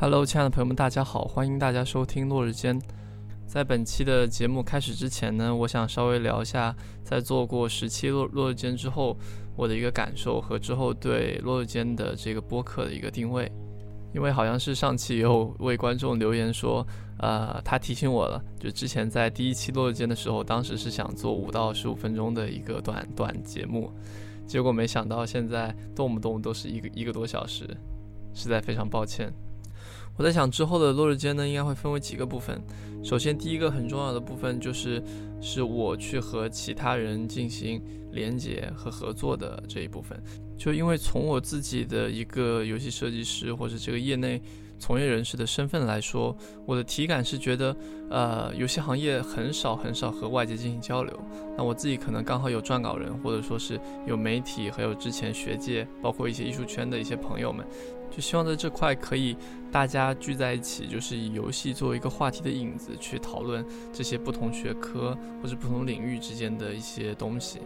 [0.00, 2.80] Hello，亲爱的朋友们，大家好，欢迎大家收听《落日间》。
[3.48, 9.16] 在本期的节目开始之前呢，我想稍微聊一下，在做过十期《落落日间》之后，
[9.56, 13.50] 我的一个感受和之后对《落日间》的这个播客的一个定位。
[14.14, 16.86] 因为好像是上期有位观众留言说，
[17.18, 23.90] 呃，他提醒我了，就之前在第一期《落日间》的时候，当时是想做五到十五分钟的一个短短节目，
[24.46, 27.66] 结果没想到现在动不动都是一个一个多小时，
[28.32, 29.32] 实在非常抱歉。
[30.18, 32.60] 我在想之后的落日间呢，应该会分为几个部分。
[33.04, 35.00] 首先，第一个很重要的部分就是，
[35.40, 40.20] 是我去和其他人进行连接和合作的这一部分。
[40.58, 44.42] 就因为从我自己的一个游戏设计师或者这个业内
[44.76, 47.76] 从业人士的身份来说，我的体感是觉得，
[48.10, 51.16] 呃，游戏行业很少很少和外界进行交流。
[51.56, 57.64] 那我自己可能刚好有撰稿人，或者说是有媒体，还有之前学界，包括一些艺术圈的一些朋友们。
[58.18, 59.36] 就希望在这块可以
[59.70, 67.60] 大家聚在一起，就是以游戏作为一个话题的引子，去讨论这些不同学科或者不同领域之间的一些东西。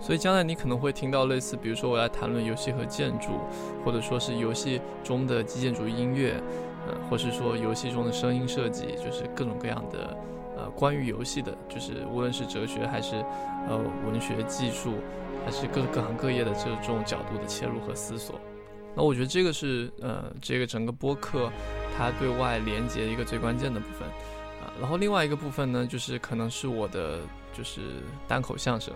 [0.00, 3.30] 所以将来你可能会听到类似，比如说我来谈论游戏和建筑，
[3.84, 6.40] 或者说是游戏中的基建主义音乐，
[6.86, 10.16] 呃，或是说游戏中的声音设计，就是各种各样的
[10.56, 13.16] 呃关于游戏的，就是无论是哲学还是
[13.68, 14.92] 呃文学技术，
[15.44, 18.40] 还是各各行各业的这种角度的切入和思索。
[18.94, 21.50] 那我觉得这个是呃，这个整个播客
[21.96, 24.08] 它对外连接一个最关键的部分
[24.60, 24.72] 啊。
[24.80, 27.20] 然后另外一个部分呢，就是可能是我的
[27.56, 27.80] 就是
[28.26, 28.92] 单口相声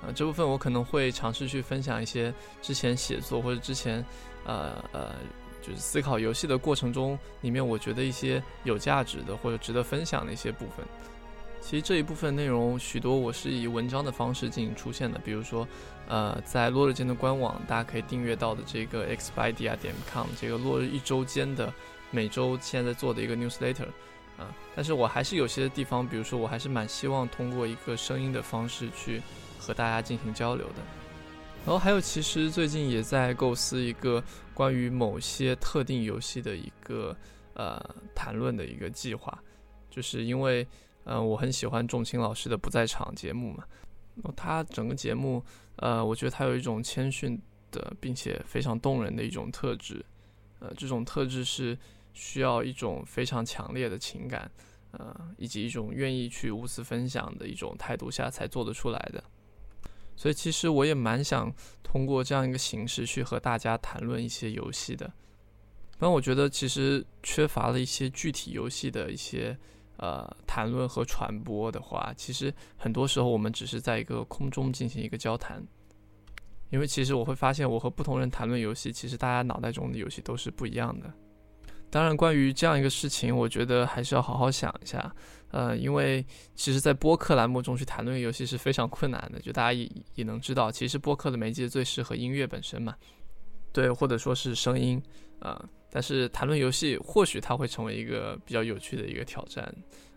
[0.00, 4.04] 啊，这部分我可能会尝试去分享一些之前写作或者之前
[4.44, 5.12] 呃呃
[5.60, 10.84] 就是思考游戏的过程中里面我觉得一些有价值的或者值得分享的一些部分。
[11.60, 15.64] 其实这一部分内容许多我是以文章的方式进行出现的，比如说，
[16.12, 21.72] 呃，在落日间的官网，大家可以订阅到的这个 expedia 点 com 这个落日一周间的
[22.10, 23.86] 每周现在做的一个 newsletter，
[24.36, 29.22] 啊，但是我还是有些地方，比如说我还是蛮希望通过一个声音的方式去
[29.58, 30.82] 和大家进行交流的。
[31.64, 37.16] 然后还有，其实最近也在构思一个关于某些特定游戏的一个
[37.54, 37.82] 呃
[38.14, 39.42] 谈论的一个计划，
[39.90, 40.66] 就是因为。
[41.04, 43.64] 嗯，我很喜欢仲青老师的不在场节目嘛。
[44.36, 45.44] 他整个节目，
[45.76, 47.40] 呃，我觉得他有一种谦逊
[47.70, 50.04] 的，并且非常动人的一种特质。
[50.60, 51.76] 呃，这种特质是
[52.12, 54.50] 需要一种非常强烈的情感，
[54.92, 59.22] 呃，以及一种愿意去无私分享的一种态度下才做得出来的。
[60.16, 65.12] 所以，其实我也蛮想通过这样一个形式去和大家谈论一些游戏的。
[65.98, 69.58] 但我觉得其实缺乏了一些具体游戏的一些。
[69.98, 75.62] 呃，谈论和传播的话，其实很多时候我们只是在一个空中进行一个交谈，
[76.70, 81.12] 因为其实我会发现，我和不同人谈论游戏，其实大家脑袋中的游戏都是不一样的。
[81.90, 85.14] 当然，关于这样一个事情，我觉得还是要好好想一下。
[85.50, 86.24] 呃，因为
[86.54, 92.96] 其实，在播客栏目中去谈论游戏是非常困难的，就大家也也能知道，其实播客的媒介最适合音乐本身嘛，
[93.70, 95.00] 对，或者说是声音，
[95.40, 95.62] 啊。
[95.94, 99.70] 但是谈论游戏，或许它会成为一个比较有趣的一个挑战，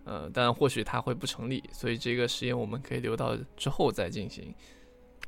[0.06, 4.56] 呃，但或许它会不成立，所以这个实验我们可以留到之后再进行。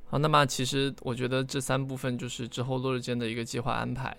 [0.06, 4.16] 好，那么其实我觉得这三部分就是之后落日间的一个计划安排，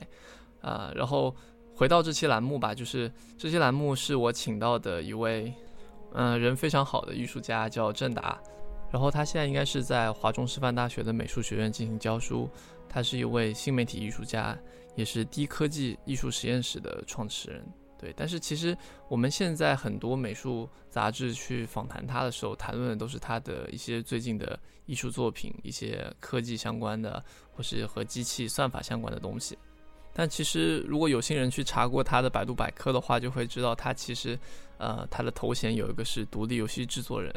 [0.60, 1.34] 啊，然后
[1.74, 5.50] 回到这期栏目吧，就是这期栏目是我请到的一位，
[6.12, 8.38] 嗯，人非常好的艺术家，叫郑达，
[8.92, 12.50] 然后他现在应该是在华中师范大学的美术学院进行教书，
[12.86, 14.54] 他是一位新媒体艺术家。
[14.98, 17.64] 也是低科技艺术实验室的创始人，
[17.96, 18.12] 对。
[18.16, 18.76] 但是其实
[19.08, 29.56] 我们现在很多美术杂志去访谈他的时候，谈论的都是他的一些最近的艺术作品，一些科技相关的，或是和机器算法相关的东西。
[30.12, 34.36] 但其实如果有心人去查过他的百度百科的话，就会知道他其实，
[34.78, 37.32] 呃，他的头衔有一个是独立游戏制作人。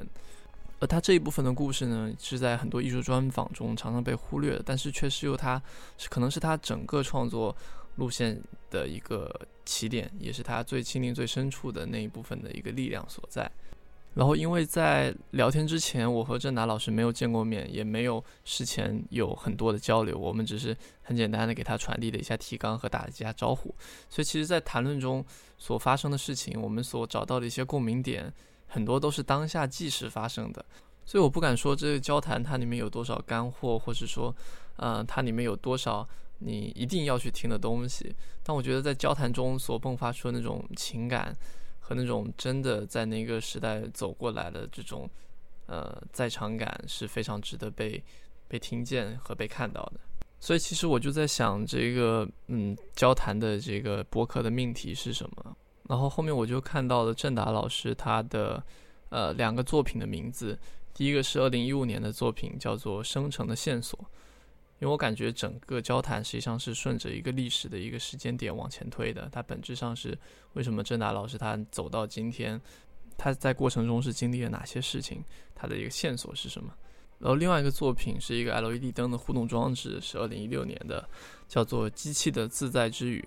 [0.81, 5.61] 而他这一部分的故事呢，是在很多艺术专访中常常被忽略的，但是却是由他，
[5.95, 7.55] 是可能是他整个创作
[7.97, 8.41] 路线
[8.71, 9.31] 的一个
[9.63, 13.49] 起点，也是他最亲临最深处的那一部分的一个力量所在。
[14.15, 23.73] 然后，因为在聊天之前，我和郑达老师没有见过面，也没有事前有很多的交流，我们只是很简单的给他传递了一下提纲和打了一下招呼。
[24.09, 25.23] 所以，其实，在谈论中
[25.59, 28.33] 所发生的事情，我们所找到的一些共鸣点。
[28.73, 30.65] 很多都是当下即时发生的，
[31.05, 34.33] 所以我不敢说这个交谈它里面有多少干货，或者说，
[34.77, 36.07] 呃，它里面有多少
[36.39, 38.15] 你一定要去听的东西。
[38.41, 41.35] 但我觉得在交谈中所迸发出的那种情感
[41.81, 45.09] 和那种真的在那个时代走过来的这种，
[45.65, 48.01] 呃，在场感是非常值得被
[48.47, 49.99] 被听见和被看到的。
[50.39, 55.57] 所以其实我就在想，这个嗯，交谈的这个博客的命题是什么？
[55.91, 58.63] 然后后面我就看到了郑达老师他的
[59.09, 60.57] 呃两个作品的名字，
[60.93, 63.99] 第一个是二零一五年的作品，叫做《生成的线索》。
[64.79, 70.17] 因为我感觉整个交谈实际上是顺着一个历史的一个时间点往前推的，它本质上是
[70.53, 72.59] 为什么郑达老师他走到今天，
[73.17, 75.21] 他在过程中是经历了哪些事情，
[75.53, 76.73] 他的一个线索是什么？
[77.19, 81.05] 然后另外一个作品是一个 LED 灯的互动装置，是二零一六年的，
[81.49, 83.19] 叫做《机器的自在之语》。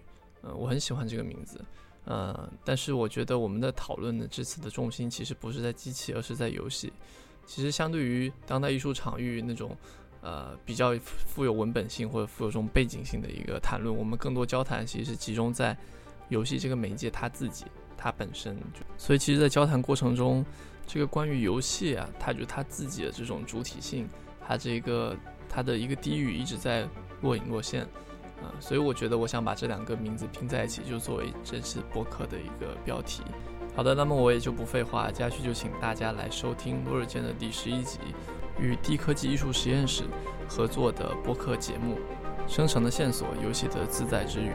[0.45, 1.61] 嗯，我很喜欢这个名字。
[2.05, 6.93] 呃，但是我觉得我们的讨论的这次的重心其实不是在机器，而是在游戏。
[7.47, 9.77] 其实相对于当代艺术场域那种。
[10.27, 15.77] 呃，比较富有文本性或者富有这种背景性的一个谈论，我们更多交谈其实是集中在
[16.31, 18.57] 游戏这个媒介它自己它本身。
[18.97, 20.43] 所以其实，在交谈过程中，
[20.87, 24.09] 这个关于游戏啊，它就它自己的这种主体性，
[24.41, 25.15] 它这个
[25.47, 26.89] 它的一个低语一直在
[27.21, 27.87] 若隐若现
[28.61, 33.23] 所以我觉得，我想把这两个名字拼在一起，就作为这次播客的一个标题。
[33.77, 37.99] 好的，那么我也就不废话，接下去就请大家来收听《落日间》的第十一集。
[38.57, 40.05] 与低科技艺术实验室
[40.49, 41.97] 合作的播客节目
[42.53, 44.51] 《生成的线索：游戏的自在之语》。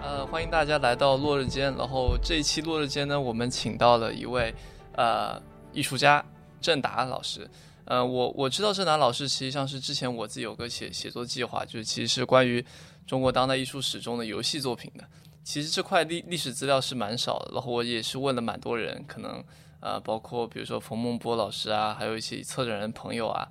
[0.00, 1.74] 呃，欢迎大家来到落日间。
[1.76, 4.54] 然后这一期落日间呢，我们请到了一位
[4.94, 5.42] 呃
[5.72, 6.24] 艺术家
[6.60, 7.50] 郑达老师。
[7.88, 12.62] 呃，我我知道郑楠老师实际上是之前我自己有个写写作计划，就是其实是关于
[13.06, 15.04] 中国当代艺术史中的游戏作品的。
[15.42, 19.42] 其实这块历历史资料是蛮少的，然后我也是问了蛮多人，可能
[19.80, 23.48] 呃包括比如说冯梦波老师啊，还有一些策展人朋友啊，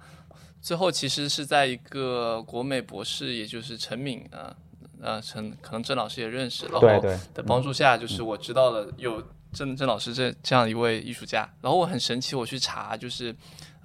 [0.61, 4.55] 最后其实是在一个国美博士，也就是陈敏啊，
[5.01, 6.87] 呃陈可能郑老师也认识，然后
[7.33, 9.19] 的帮助下，就是我知道了有
[9.51, 13.35] 郑郑老师这这样一位艺术家，然后我很神奇，我去查就是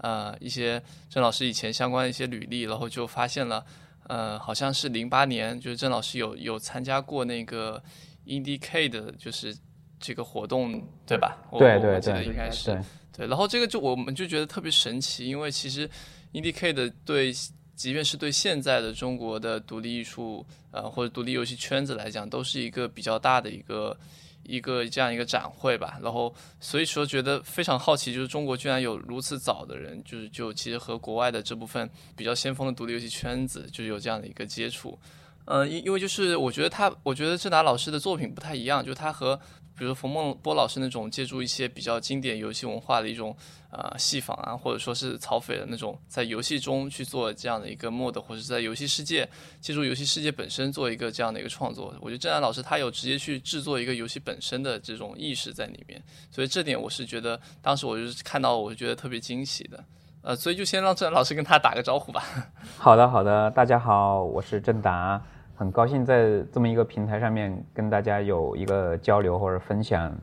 [0.02, 3.64] 呃一些郑老师以前相关的一些履历，然后就发现了。
[4.08, 7.80] 呃，好像是零八年，就是郑老师有有参加过那个
[8.26, 9.56] IndieK 的，就是
[10.00, 11.38] 这个活动，对吧？
[11.56, 12.76] 对对对，应该是
[13.16, 13.28] 对。
[13.28, 15.88] 然后这个就我们就觉得特别神奇，因为其实
[16.32, 17.32] IndieK 的对，
[17.76, 23.96] 即便是对现在的中国的独立艺术呃或者独立游戏圈子来讲，都是一个比较大的一个。
[24.44, 34.98] 一个这样一个展会吧，然后所以说觉得非常好奇，就是中国居然有如此早的人，就是就其实和国外的这部分比较先锋的独立游戏圈子就有这样的一个接触，
[35.46, 39.40] 嗯，因因为就是我觉得他，我觉得郑达老师的作品不太一样，就他和。
[39.74, 43.34] 比如冯梦波老师那种借助一些比较经典游戏文化的一种
[43.72, 49.28] 呃戏仿啊，或者说是曹斐的那种在游戏中去做这样的一个 mod，或者是在游戏世界
[49.60, 51.92] 借助游戏世界本身做一个这样的一个创作。
[52.00, 59.82] 我觉得郑安老师他有直接去制作一个游戏本身的这种意识在里面，所以这点我是觉得当时我就是看到我就觉得特别惊喜的。
[60.24, 62.22] 呃，所以就先让郑安老师跟他打个招呼吧。
[62.78, 65.20] 好的，好的，大家好，我是郑达。
[65.56, 70.16] 很高兴在这么一个平台上面跟大家有一个交流或者分享，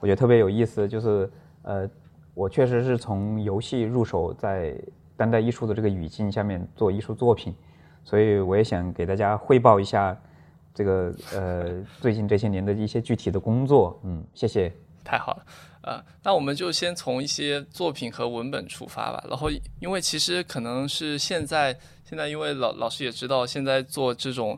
[0.00, 0.88] 我觉得特别有意思。
[0.88, 1.30] 就是
[1.62, 1.88] 呃，
[2.36, 4.78] 我确实是从游戏入手，在
[5.16, 7.54] 当代艺术的这个语境下面做艺术作品，
[8.04, 10.14] 所以我也想给大家汇报一下
[10.74, 13.98] 这个呃最近这些年的一些具体的工作。
[14.04, 14.70] 嗯，谢谢。
[15.02, 15.46] 太好了，
[15.80, 19.24] 呃，那我们就先从一些作品和文本出发吧。
[19.28, 19.48] 然后，
[19.80, 21.74] 因为其实可能是现在。
[22.08, 24.56] 现在因为老老师也知道，现在做这种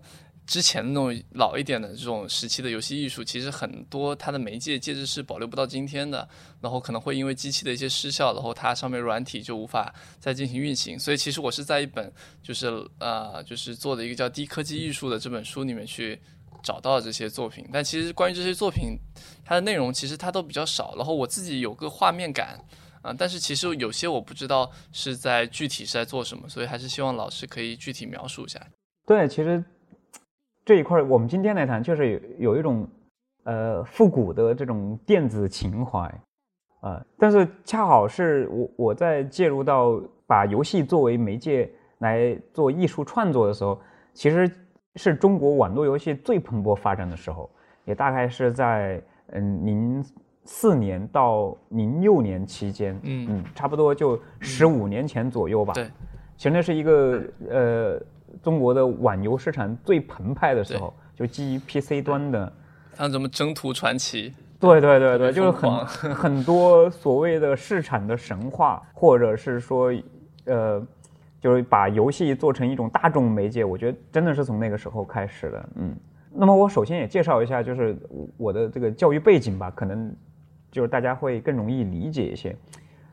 [0.48, 6.26] 之前那种老一点的这种时期的游戏艺术，其实很多它的媒介介质是保留不到今天的，
[6.62, 10.98] 然后可能会因为机器的一些失效，然后它上面软体就无法再进行运行。
[10.98, 12.10] 所以其实我是在一本
[12.42, 12.66] 就是
[12.98, 16.18] 呃就是做的一个叫《低科技艺术》的这本书里面去
[16.62, 17.68] 找到这些作品。
[17.70, 18.96] 但其实关于这些作品，
[19.44, 22.58] 它的内容其实它都比较少，然后我自己有个画面感。
[23.00, 28.60] 啊，但是其实有些我不知道是在具体是在做什么，所以还是希望老师可以具体描述一下。
[29.06, 29.62] 对，其实
[30.68, 32.86] 这一块我们今天来谈，就是有有一种
[33.44, 36.00] 呃复古的这种电子情怀
[36.80, 41.70] 啊，但是恰好是我我在介入到把游戏作为媒介
[42.00, 43.80] 来做艺术创作的时候，
[44.12, 44.46] 其实
[44.96, 47.48] 是中国网络游戏最蓬勃发展的时候，
[47.86, 50.04] 也大概是在嗯零。
[50.50, 55.74] 四年到零六年期间，嗯嗯，差不多就十五年前左右吧。
[55.74, 55.84] 对，
[56.38, 58.00] 其实那是一个呃
[58.42, 62.52] 中国的网游市场最澎湃的时候，就基于 PC 端的，
[62.94, 69.92] 像什么征途传奇，对对对对，就是很 很多所谓的市场的神话，或者是说
[70.44, 70.80] 呃，
[71.40, 75.68] 就是把游戏做成一种大众媒介，我觉得真的是从那个时候开始的。
[75.76, 75.96] 嗯，
[76.32, 77.96] 那么我首先也介绍一下，就是
[78.36, 80.14] 我的这个教育背景吧，可能。
[80.70, 82.54] 就是大家会更容易理解一些，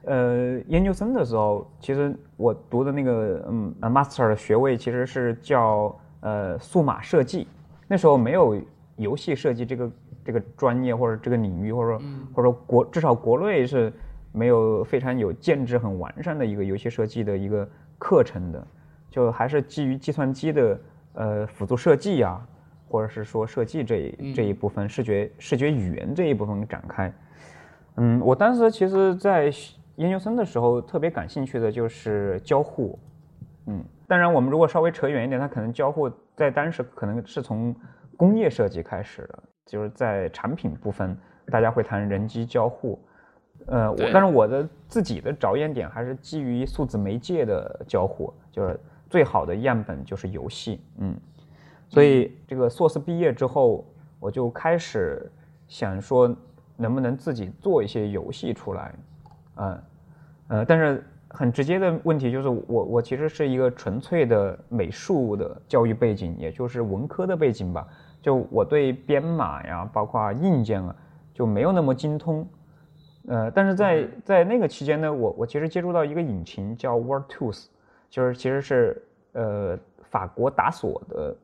[0.05, 7.47] 呃研究生的时候，其实我读的那个嗯 master 的学位其实是叫呃数码设计，
[7.87, 8.59] 那时候没有
[8.95, 9.91] 游戏设计这个
[10.23, 12.01] 这个专业或者这个领域，或者说
[12.33, 13.91] 或者说国至少国内是
[14.31, 18.67] 没有非常有建制很完善的一个游戏设计的一个课程的，
[19.09, 20.79] 就还是基于计算机的
[21.13, 22.45] 呃辅助设计啊。
[22.87, 24.53] 或者是说设计这一这一。
[24.53, 27.11] 部分视觉视觉语言这一部分展开，
[27.95, 29.51] 嗯，我当时其实，在
[29.95, 32.97] 研究生的时候特别感兴趣的就是交互，
[33.67, 37.75] 嗯，当然我们如果稍微扯远一点，它可能交互在当时可能是从
[38.17, 42.99] 工业设计开始的，就是在产品部分大家会谈人机交互，
[43.67, 51.15] 呃，我但是我的自己的着眼点还是基于数字媒介的交互，就是最好的样本就是游戏，嗯。
[51.87, 53.85] 所以这个硕士毕业之后，
[54.19, 55.31] 我就开始
[55.67, 56.35] 想说，
[56.75, 58.91] 能不能自己做一些游戏出来，
[59.55, 59.83] 嗯，
[60.47, 67.87] 呃，但是很直接的问题就是，我我其实是一个纯粹的美术的教育背景，也就是文科的背景吧。
[68.21, 70.95] 就我对编码呀，包括硬件啊，
[71.33, 72.47] 就没有那么精通。
[73.27, 77.67] 呃，但是在在那个期间呢，我我其实接触到一个引擎叫 WorldTools，
[78.09, 81.35] 就是其实是呃法国达索的。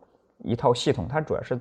[0.44, 1.60] 一套系统，它主要是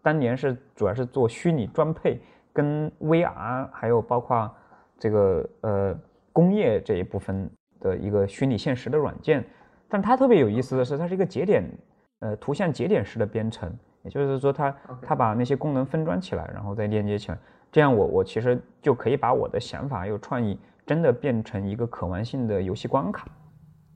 [0.00, 2.20] 当年是主要是做虚拟装配
[2.52, 4.48] 跟 VR，还有包括
[5.00, 5.98] 这个呃
[6.32, 9.44] 工业这一部分的一个虚拟现实的软件。
[9.88, 11.64] 但它特别有意思的是，它是一个节点
[12.20, 17.38] 呃图像节点式的编程，也就是说，它它把那些功能分装起来，然后再链接起来，
[17.72, 23.26] 这样我我其实就可以把我的想法有创意真的变成一个可玩性的游戏关卡。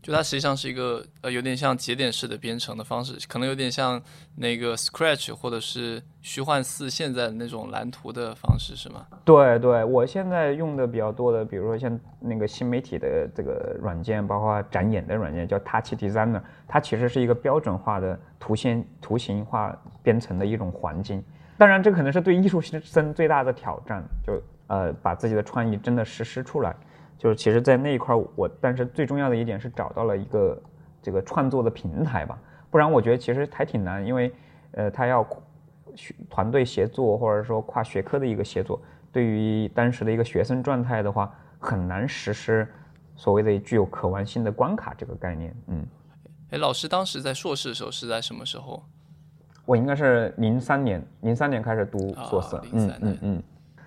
[0.05, 3.99] 就它实际上是一个呃，有点像节点式的编程的方式，可能有点像
[4.37, 9.07] 那个 Scratch 或者是虚幻四现在的那种蓝图的方式，是吗？
[9.25, 21.25] 对对，我现在用的比较多的，比如说像那个新媒体的这个软件，包括展演的软件叫 Touch Designer，它其实是一个标准化的图形图形化编程的一种环境。
[21.57, 26.77] 当然，这可能是对艺术生最大的挑战，就呃，把自己的创意真的实施出来。
[27.19, 30.63] 就是其实，在那一块儿，我但是最重要的一点是找到了一个
[31.01, 32.39] 这个创作的平台吧，
[32.71, 34.33] 不然我觉得其实还挺难，因为
[34.73, 35.27] 呃，他要
[36.29, 38.81] 团队协作或者说跨学科的一个协作，
[39.13, 42.69] 对于当时的一个学生状态的话，很难实施
[43.17, 45.57] 所谓的具有可玩性的关卡这个概念。
[45.69, 45.87] 嗯，
[46.51, 48.83] 哎，老师当时在硕士的时候是在什么时候？
[49.65, 52.57] 我应该是零三年，零三年开始读硕士。
[52.73, 53.43] 嗯嗯嗯。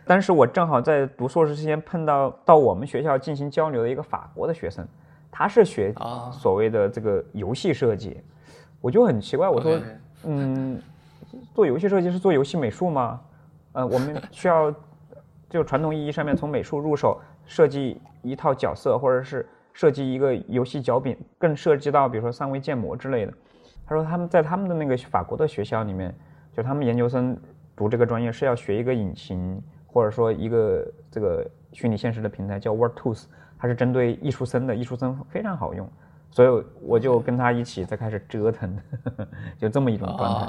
[0.07, 4.87] 当时我正好在读硕士期间碰到到我们学校进行交流的一个法国的学生，
[5.29, 5.93] 他是学
[6.31, 8.21] 所谓的这个游戏设计，
[8.79, 9.77] 我就很奇怪，我说，
[10.23, 10.81] 嗯，
[11.53, 13.19] 做游戏设计是做游戏美术吗？
[13.73, 14.73] 呃，我们需要
[15.49, 23.33] 就传统意义上面从美术入手设计一套角色，或者是设计一个游戏脚本，更涉及到比如说三维建模之类的。
[23.85, 26.15] 他说他们在他们的那个法国的学校里面，
[26.55, 27.37] 就他们研究生
[27.75, 29.61] 读这个专业是要学一个引擎。
[29.97, 33.23] 或者说一个这个虚拟现实的平台叫 WorldTools，
[33.57, 35.89] 它是针对艺术生的，艺术生非常好用，
[36.29, 38.77] 所以我就跟他一起在开始折腾，
[39.57, 40.47] 就这么一种状态。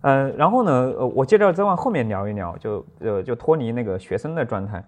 [0.00, 4.84] 嗯，然后呢，呃，我接着再往后面聊一聊，就呃就脱离那个学生的状态。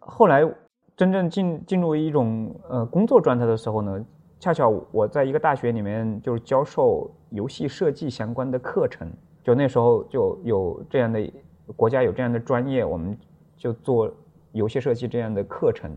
[0.00, 0.46] 后来
[0.94, 4.04] 真正进进入一种呃工作状态的时候呢，
[4.38, 9.10] 恰巧我在一个大学里面就是教授游戏设计相关的课程，
[9.42, 11.32] 就那时候就有这样的。
[11.74, 13.18] 国家有这样的专业，我们
[13.56, 14.12] 就做
[14.52, 15.90] 游戏设计这样的课程。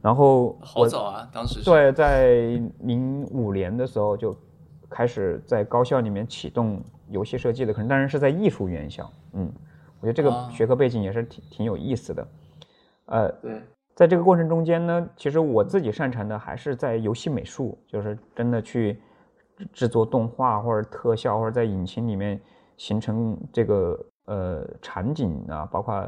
[0.00, 4.34] 然后好早啊，当时对，在零五年的时候就
[4.88, 9.10] 开始在高校里面启动游戏设计的课程，当然是在艺术院校。
[9.32, 9.52] 嗯，
[10.00, 12.28] 我觉得这个学科背景也是挺挺有意思的。
[13.06, 13.60] 呃，对，
[13.96, 19.02] 在这个过程中间呢，其实我自己擅长的还是在游戏美术，就是真的去
[19.72, 22.40] 制作动画或者特效，或者在引擎里面
[22.76, 23.98] 形成这个。
[24.28, 26.06] 呃，场景啊，包括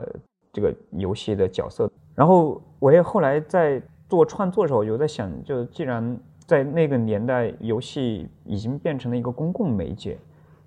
[0.52, 10.18] 这个游戏的角色，然后我也后来在做创作的时候，有在想，就既然在那个年代，游戏已经变成了一个公共媒介，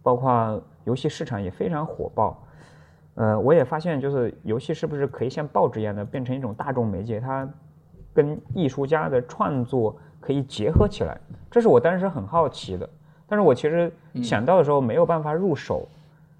[0.02, 2.44] 包括游戏市场也非常火爆，
[3.14, 7.48] 呃，我也发现，就是游戏是不是可以像报纸一样的变成一种大众媒介，它
[8.16, 11.16] 跟艺术家的创作可以结合起来，
[11.52, 12.90] 这是我当时很好奇的，
[13.28, 13.94] 但是我其实
[14.24, 15.88] 想到的时候没有办法入手。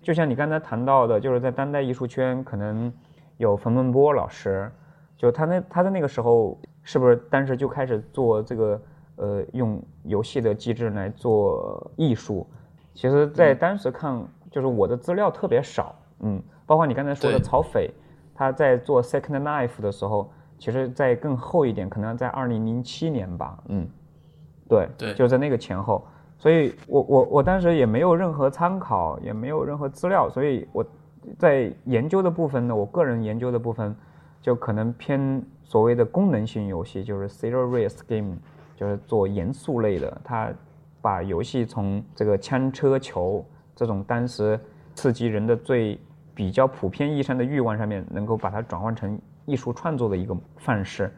[0.04, 2.92] 就像你刚才谈到的，就是在当代艺术圈，可能
[3.38, 4.70] 有冯梦波老师，
[5.18, 8.82] 就他那他在那个时候，是不是当时就开始做这个
[9.16, 12.46] 呃用游戏的机制来做艺术？
[12.94, 17.90] 其实，在当时看，就是我的资料特别少，嗯，包括你刚才说的曹斐，
[18.36, 20.30] 他在做 Second Life 的时候，
[20.60, 23.88] 其实在更后一点，可能在二零零七年吧，嗯，
[24.68, 26.06] 对对就在那个前后。
[26.44, 30.86] 所以我我我当时也没有任何参考，也没有任何资料，所以我
[31.40, 33.96] 在研究的部分呢，我个人研究的部分
[34.42, 38.36] 就可能偏所谓的功能性游戏，就是 serious game，
[38.76, 40.22] 就是做严肃类的。
[40.22, 40.52] 它
[41.02, 44.60] 把游戏从这个枪车球这种当时
[44.96, 45.98] 刺激人的最
[46.36, 51.10] 比较普遍意义上的欲望上面，能够把它转换成艺术创作的一个范式，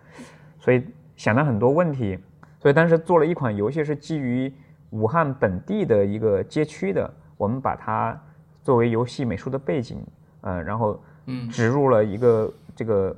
[0.59, 0.83] 所以
[1.15, 2.15] 想到很多问题，
[2.59, 4.53] 所以当时做了一款游戏是基于
[4.95, 8.17] 武汉本地的一个街区的，我们把它
[8.63, 10.01] 作为游戏美术的背景，
[10.39, 13.15] 呃，然后嗯植入了一个这个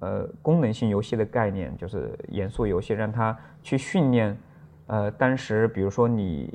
[0.00, 4.36] 呃功能性游戏的概念，就是严肃游戏，让它去训练，
[4.88, 6.52] 呃，当时比如说你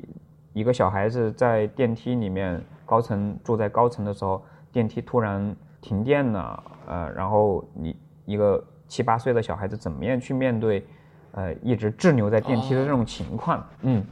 [0.52, 10.86] 一个小孩子在电梯里面高层住在高层的时候，电梯突然停电了，呃，然后你一个七八岁的小孩子怎么样去面对，
[11.32, 13.66] 呃，一直滞留在电梯的这种情况？
[13.80, 14.04] 嗯，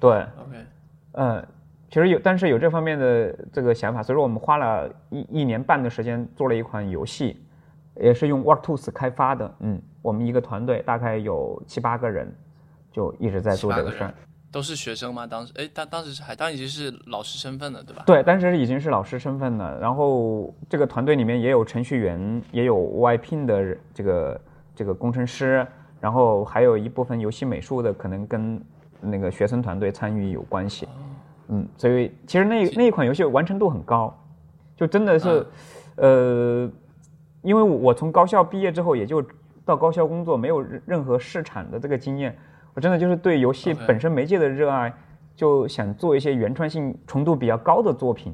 [0.00, 0.56] 对，，OK，
[1.12, 1.46] 嗯，
[1.90, 7.38] 其实有，但是有这方面的这个想法，所以说我们花了一一年半的时间做了一款游戏，
[7.96, 9.54] 也是用 WorkTools 开发的。
[9.60, 12.34] 嗯，我们一个团队大概有七八个人，
[12.90, 14.14] 就一直在做这个事儿。
[14.52, 15.26] 都是学生吗？
[15.28, 18.02] 当时，哎，当当时是还当已经是老师身份了，对吧？
[18.04, 24.40] 对，当时已经是老师身份了，然后这个团队里面也有程序员，也有外聘的这个
[24.74, 25.64] 这个工程师，
[26.00, 28.60] 然后还有一部分游戏美术的，可能跟
[29.00, 30.88] 那个学生团队参与有关系。
[31.48, 34.16] 嗯，所以其实那那一款游戏完成度很高，
[34.76, 35.44] 就真的是，
[35.96, 36.70] 呃，
[37.42, 39.20] 因为我从高校毕业之后，也就
[39.64, 42.38] 到高校工作，没有任任何市场的这个经验，
[42.72, 44.92] 我真的就是对游戏本身媒介的热爱，
[45.34, 48.32] 就想做一些原创性程度比较高的作品，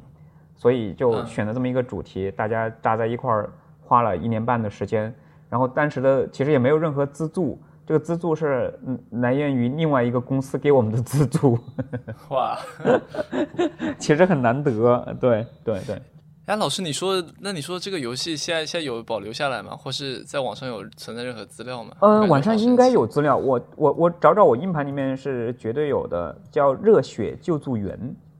[0.54, 5.14] 所以就嗯选了这么一个主题，大家扎在一块儿，花了一年半的时间，
[5.48, 7.58] 然后当时的其实也没有任何资助。
[7.86, 11.56] 这个资助是嗯来源于另外一个公司给我们的资助，
[12.30, 12.58] 哇，
[13.98, 15.16] 其实很难得。
[15.20, 16.02] 对对对，
[16.46, 19.76] 哎，老师，你说，那你说这个游戏现在现在有保留下来吗？
[19.76, 21.92] 或是在网上有存在任何资料吗？
[22.00, 27.96] 我呃，感觉网上应该有资料，我我我找找我硬盘里面是绝对有的，叫《热血救助员》。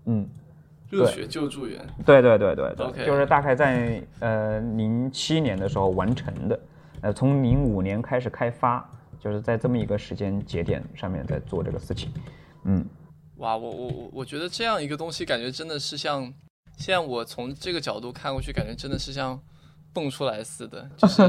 [0.07, 0.29] 嗯，
[0.91, 1.85] 热血救助员。
[2.05, 6.61] 对对对对对就是大概在呃零七年的时候完成的，
[7.03, 8.89] 呃，从零五年开始开发，
[9.27, 12.13] 就是在这么一个时间节点上面在做这个事情。
[12.65, 12.87] 嗯，
[13.39, 16.33] 哇，我我我我觉得这样一个东西，感觉真的是像，
[16.79, 19.37] 现在我从这个角度看过去，感觉真的是像
[19.93, 21.23] 蹦出来似的，就是，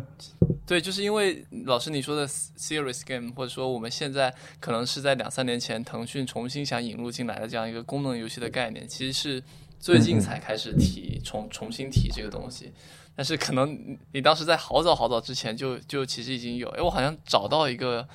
[0.64, 9.42] 对，就是因为老师你说的 serious game，或者说我们现在可能是在两三年前腾讯重新想引入进来的这样一个功能游戏的概念，其实是
[9.78, 12.72] 最近才开始提重重新提这个东西。
[13.16, 18.06] 但是可能你你当时在好早好早之前就就其实已经有，哎，我好像找到一个，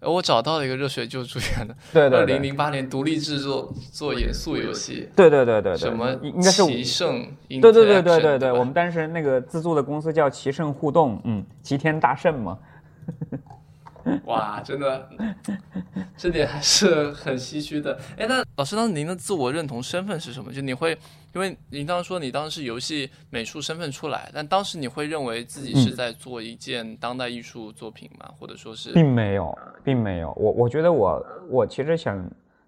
[0.00, 2.18] 哎我找到了一个热血救助员的，对对对。
[2.20, 12.58] 二零零八年独立制作做严肃游戏，对对对对对，什么应应该是奇胜对对对对对对，我们当时那个自助的公司叫奇胜互动，嗯，齐天大圣嘛。
[14.24, 15.08] 哇，真的，
[16.16, 17.98] 这点还是很唏嘘的。
[18.16, 20.52] 哎，那老师，当时您的自我认同身份是什么？
[20.52, 20.96] 就你会，
[21.34, 28.30] 因为您当时说你当时是游戏美术身份出来，但当时你会认为自己是在做一件当代艺术作品吗？
[28.38, 30.32] 或者说是并没有，并没有。
[30.36, 32.24] 我我觉得我我其实想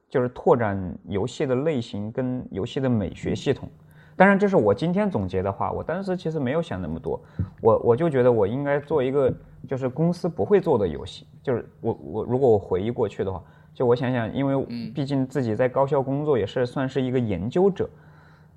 [0.09, 3.68] 就是拓展游戏的类型跟游戏的美学系统。
[4.16, 5.73] 当然，这是我今天总结的话。
[5.73, 7.20] 我当时其实没有想那么多，
[7.61, 9.33] 我我就觉得我应该做一个
[9.66, 11.27] 就是公司不会做的游戏。
[11.42, 17.88] 就是我我如果我回忆过去的话，就我想想，因为毕竟自己在高校工作也是算是一个研究者，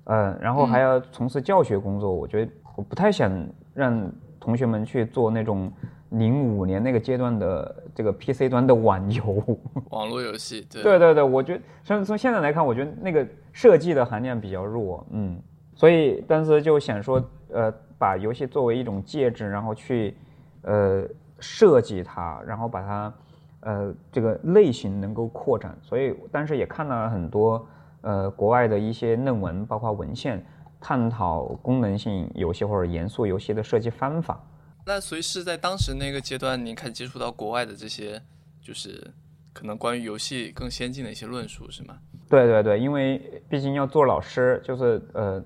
[0.04, 3.30] 呃，然后还要从事教学工作，我觉得我不太想
[3.74, 5.72] 让同学们去做那种
[6.10, 9.58] 零五年那个阶段的这个 PC 端的网游。
[9.90, 10.66] 网络游戏？
[10.70, 15.38] 对对对对，我觉得从从现在来看，我觉得那个设计的含量比较弱，嗯，
[15.74, 20.16] 所以当时就想说，呃，把游戏作为一种介质，然后去
[20.62, 21.04] 呃
[21.40, 23.14] 设计它，然后把它
[23.60, 27.66] 呃这个类型能够扩展，所以但是也看了很多
[28.00, 30.44] 呃国外的一些论文，包括文献，
[30.80, 34.40] 探讨功能性游戏或者严肃游戏的设计方法。
[34.86, 38.22] 那所以是在当时那个阶段，你开始接触到国外的这些，
[38.62, 39.12] 就是
[39.52, 41.98] 可能关于游戏更先进的一些论述，是吗？
[42.28, 45.42] 对对对，因为毕竟要做老师，就是呃，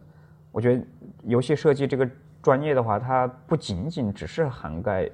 [0.53, 0.85] 我觉得
[1.25, 2.09] 游戏设计这个
[2.42, 5.09] 专业的话，它不仅仅只是涵盖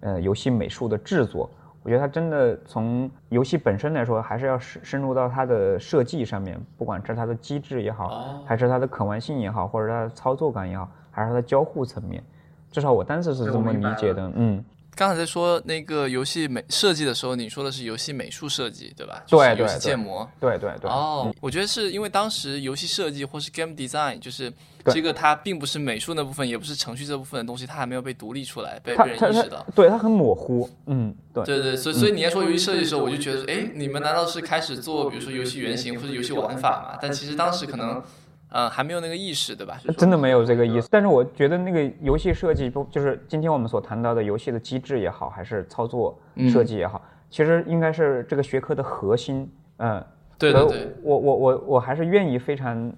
[0.00, 1.48] 呃游戏美术的制作，
[1.82, 12.22] 我觉得它真的从游戏本身来说，还是要深深入到它的设计上面，不管是它的机制也好，哦还是它的可玩性也好，或者它的操作感也好，还是它的交互层面，
[12.70, 14.30] 至少我当时是这么理解的。
[14.34, 14.62] 嗯，
[14.96, 19.22] 刚才在说那个游戏美设计的时候，你说的是游戏美术设计，对吧？
[19.26, 20.28] 对对，游戏建模。
[20.40, 20.90] 对对对。
[20.90, 24.52] 哦，我觉得是因为当时游戏设计或是 game design，就是
[24.86, 29.66] 这个它并不是美术那部分，也不是程序这部分的东西，它还没有被独立出来，被被人意识到。
[29.74, 30.68] 对，它很模糊。
[30.86, 31.44] 嗯，对。
[31.44, 36.98] 对对，所以所以你在说游戏设计的时候，我就觉得，哎，你们难道是开始做，比如说游戏原型或者游戏玩法嘛？
[37.02, 38.02] 但其实当时可能。
[38.54, 39.80] 呃，还没有那个意识，对吧？
[39.98, 40.86] 真的没有这个意思。
[40.88, 46.16] 但是我觉得那个游戏设计，不就是今天我们所谈到的游戏的机制也好，还是操作
[46.52, 49.52] 设计也好，其实应该是这个学科的核心。
[49.78, 50.06] 嗯，
[50.38, 50.94] 对对对。
[51.02, 52.92] 我我我我还是愿意非常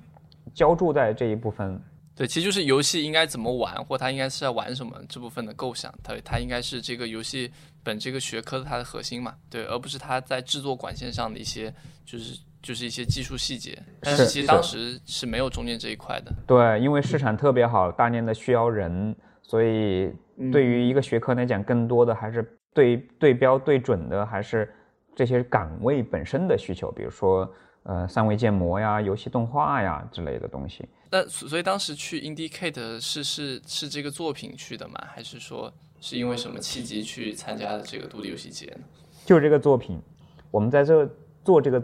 [0.53, 1.81] 浇筑在这一部分。
[2.15, 7.51] 对，其实就是游戏应该怎么玩，或它应该是要玩什么这部分的构想，它它应该是这个游戏
[7.83, 9.33] 本这个学科的它的核心嘛？
[9.49, 11.73] 对，而不是它在制作管线上的一些
[12.05, 12.39] 就是。
[12.63, 16.33] 就是一些技术细节，但是其实当时是没有中间这一块的。
[16.47, 20.11] 对，因为市场特别好，大量的需要人，所以
[20.51, 24.69] 对于一个学科来讲，更多的还是对对标对准的，还是
[25.15, 27.49] 这些岗位本身的需求，比如说
[27.85, 30.89] 呃三维建模呀、游戏动画呀之类的东西。
[31.11, 34.95] 那所以当时去 Indicate 是是是这个作品去的吗？
[35.07, 38.81] 还是说是因为什么契机去参加的这个独立游戏节呢？
[39.25, 40.03] 就是这个作品，
[40.51, 41.09] 我们在这
[41.45, 41.81] 做这个。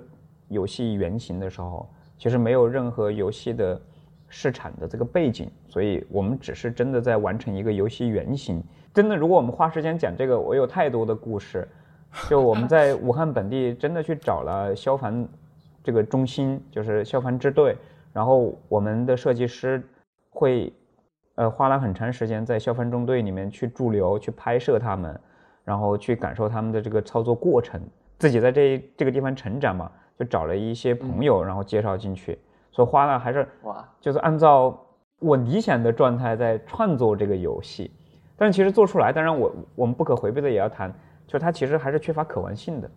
[0.53, 3.81] 游戏原型的时候，其实没有任何游戏的
[4.29, 8.63] 市场的这个背景，所以我们只是真的在完成一个游戏原型。
[8.95, 11.67] 真的，如果我们花时间讲这个，我有太多的故事。
[12.29, 15.27] 就我们在武汉本地真的去找了消防
[15.83, 17.75] 这个中心，就是消防支队，
[18.13, 19.83] 然后我们的设计师
[20.29, 20.71] 会
[21.37, 25.19] 呃花了很长时间在消防中队里面去驻留、去拍摄他们，
[25.65, 27.81] 然后去感受他们的这个操作过程，
[28.19, 29.91] 自己在这这个地方成长嘛。
[30.19, 32.39] 就找了一些朋友，然后介绍进去，
[32.71, 34.79] 所以花了还是哇，就是按照
[35.19, 37.91] 我理想的状态在创作这个游戏，
[38.37, 40.93] 但是其实做出来，当然我我们不可回避的也要谈，
[41.27, 42.91] 就是它其实还是缺乏可玩性的。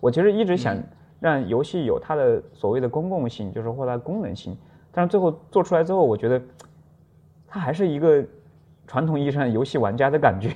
[0.00, 0.76] 我其实一直想
[1.20, 4.56] 让游戏有它的所谓的公共性，就是或它功能性，
[4.90, 6.42] 但是最后做出来之后，我觉得
[7.46, 8.24] 它还是一个
[8.86, 10.50] 传统意义上游戏玩家的感觉，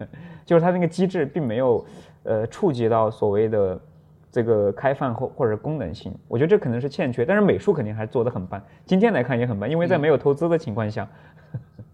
[0.46, 1.84] 就是它那个机制并没有
[2.22, 3.80] 呃触及到所谓的。
[4.30, 8.62] 这个开放或或者功能性，我觉得这可能是欠缺，但是美术肯定还是做的很棒。
[8.84, 11.08] 今天来看也很棒，因为在没有投资的情况下。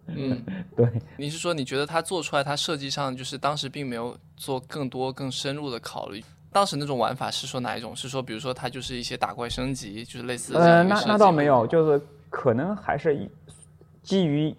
[0.08, 0.42] 嗯，
[0.76, 0.88] 对。
[1.16, 6.22] 你是说你觉得它做出来，它设计上就是当时并没有做更多更深入的考虑？
[6.50, 7.94] 当时那种玩法是说哪一种？
[7.94, 10.56] 是说比如说它就是一些打怪升级，就是类似？
[10.56, 13.30] 呃，那那倒没有，就是可能还是
[14.02, 14.54] 基于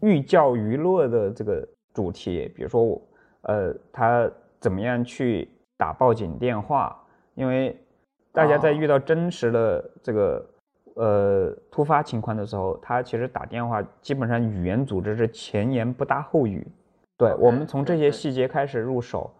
[0.00, 3.00] 寓教于乐的这个主题，比如说我
[3.42, 7.00] 呃，他怎么样去打报警电话。
[7.38, 7.74] 因为
[8.32, 10.44] 大家在遇到真实的这个
[10.94, 16.66] 呃突发情况的时候，他其实打电话基本上语言组织是前言不搭后语。
[17.16, 19.30] 对我们从这些细节开始入手。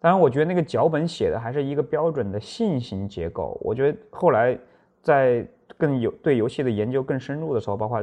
[0.00, 3.60] 当然，我觉得那个脚本写的还是一个标准的线型结构。
[3.62, 4.58] 我觉得后来
[5.02, 5.46] 在
[5.76, 8.02] 更有对游戏的研究更深入的时候，包括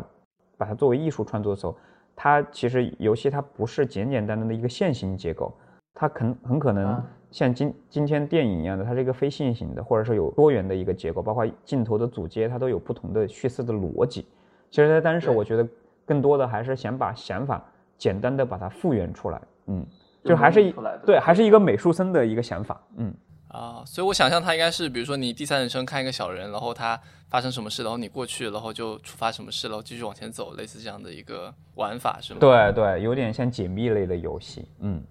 [0.59, 1.75] 把它作为艺术创作的时候，
[2.15, 5.51] 它其实游戏它不是简简单单的一个线型结构，
[5.95, 7.03] 它可很可能。
[7.33, 14.27] 像今今天电影一样的，它是一个非线性的，或者说有多元的一个结构，包括镜头的组接，它都有不同的叙事的逻辑。
[14.69, 15.67] 其实，在当时，我觉得
[16.05, 17.65] 更多的还是想把想法
[17.97, 19.83] 简单的把它复原出来，嗯，
[20.23, 20.71] 就还是一
[21.03, 23.11] 对，还是一个美术生的一个想法，嗯
[23.47, 32.39] 啊，所以我想象它应该是，比如说你第三人称看一个小人，然后他发生什么事，然后你过去，然后就触发什么事，然后继续往前走，类似这样的一个玩法，是吗？
[32.39, 35.01] 对对，有点像解密类的游戏，嗯。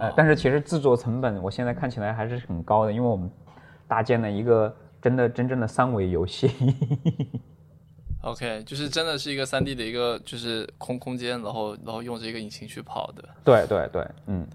[0.00, 3.30] 呃，但是其实制作成本，我现在看起来还是很高的，因为我们
[3.86, 6.50] 搭建了一个真的真正的三维游戏。
[8.22, 13.22] OK，就是真的是一个三 D 的一个就是空空间，然后然后用这个引擎去跑的。
[13.44, 14.46] 对对对，嗯。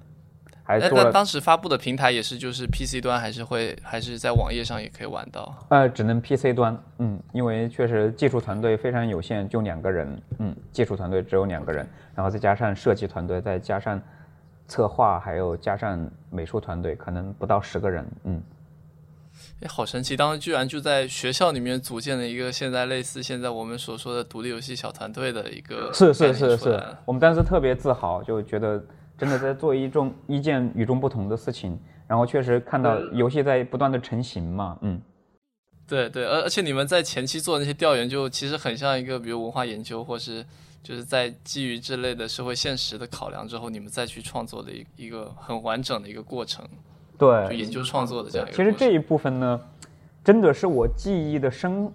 [0.63, 5.53] 还那当时发布的平台也是就是 PC 端，还是会还是在网页上也可以玩到？
[5.69, 14.01] 呃，只能 PC 端，嗯，因为确实技术团队非常有限，就两个人，嗯，技术团队只有两个人，然后再加上设计团队，再加上。
[14.71, 18.07] 策划还有加上美术团队，可能不到十个人。
[18.23, 18.41] 嗯，
[19.60, 20.15] 哎，好神奇！
[20.15, 25.91] 当时居然就在学校里面组建了一个现在类似现在我们所说的独立游戏小团队的一个。
[25.91, 28.81] 是是是是，我们当时特别自豪，就觉得
[29.17, 31.77] 真的在做一种一件与众不同的事情。
[32.07, 34.77] 然后确实看到游戏在不断的成型嘛。
[34.84, 35.01] 嗯，
[35.86, 40.45] 对对，而而且你们在前期做那些调研，就其实很像一个比如文化研究，或是。
[40.83, 46.65] 就是在基于这类的社会现实的考量之后，你们再去创作的一一个很完整的一个过程，
[47.17, 48.55] 对，就研究创作的这样一个。
[48.55, 49.61] 其实这一部分呢，
[50.23, 51.91] 真的是我记忆的深，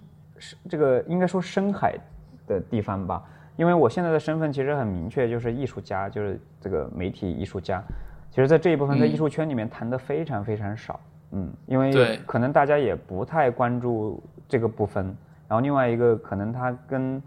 [0.69, 1.97] 这个应该说深海
[2.47, 3.23] 的地方吧。
[3.57, 7.83] 因为我现在的身份其实很明确，就是艺术家，就是这个媒体艺术家。
[8.29, 10.99] 其实，在这一部分在艺术圈里面谈的非常非常少，
[11.31, 15.05] 嗯，因为可能大家也不太关注这个部分。
[15.47, 17.19] 然后另外一个，可能它跟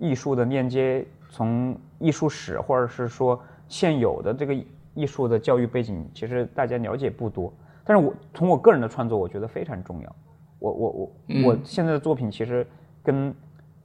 [0.00, 4.54] 艺术的链接，从艺术史或者是说现有的这个
[4.94, 7.52] 艺术的教育背景，其实大家了解不多。
[7.84, 10.16] 但是我从我个人的创作，我觉得非常重要。
[10.58, 11.12] 我我我
[11.44, 12.66] 我现在的作品其实
[13.02, 13.34] 跟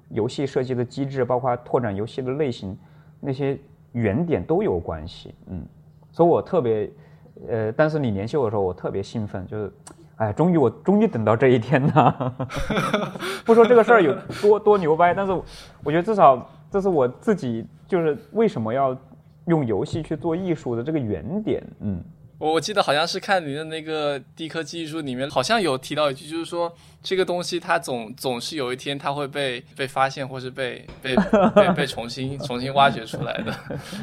[0.09, 2.77] 游戏设计的机制，包括拓展游戏的类型，
[3.19, 3.57] 那些
[3.91, 5.35] 原点都有关系。
[5.47, 5.65] 嗯，
[6.11, 6.89] 所以我特别，
[7.47, 9.73] 呃，当时你联系我的时候，我特别兴奋，就是，
[10.17, 12.35] 哎，终于我终于等到这一天了。
[13.45, 15.31] 不说这个事儿有多多牛掰，但是
[15.83, 18.97] 我觉得至少这是我自己就是为什么要
[19.47, 21.63] 用游戏去做艺术的这个原点。
[21.81, 22.03] 嗯。
[22.37, 26.69] 我我记得好像是看你的那个低科技艺术里面，好像有提到一句，就是说
[27.01, 31.15] 这个东西它总总是有一天它会被被发现，或是被被
[31.55, 33.53] 被被重新重新挖掘出来的。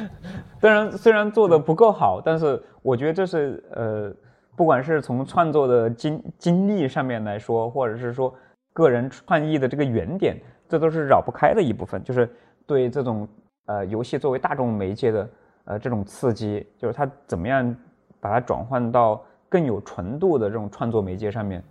[0.59, 4.11] 当然虽然做的不够好，但是我觉得这是呃，
[4.55, 8.33] 不管是从创作的经经历上面来说，或者是说
[8.73, 10.37] 个人创意的这个原点，
[10.67, 12.03] 这都是绕不开的一部分。
[12.03, 12.29] 就是
[12.65, 13.27] 对这种
[13.65, 15.29] 呃游戏作为大众媒介的
[15.65, 17.75] 呃这种刺激，就是它怎么样。
[18.23, 21.61] 把它转换到更有纯度的这种创作媒介上面，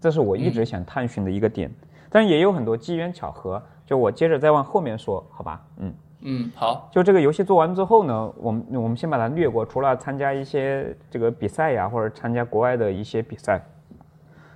[0.00, 1.68] 这是我一直想探寻的一个点。
[2.08, 5.66] 但也有很多机缘巧合，就我接着再往后面说，好吧？
[5.78, 6.88] 嗯嗯，好。
[6.92, 9.64] 就这个游戏做完之后呢，我们我们先把它略过。
[9.64, 13.60] 除了参加一些这个比赛呀，或者参加国外的一些比赛，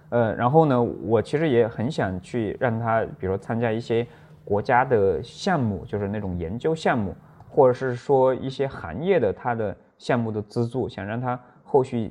[0.08, 4.06] 呃，然后呢，我其实也很想去让他，比如说参加一些
[4.44, 7.14] 国家的项目，就是那种研究项目，
[7.48, 9.76] 或者是说一些行业的它的。
[10.00, 12.10] 项目的资助，想让他后续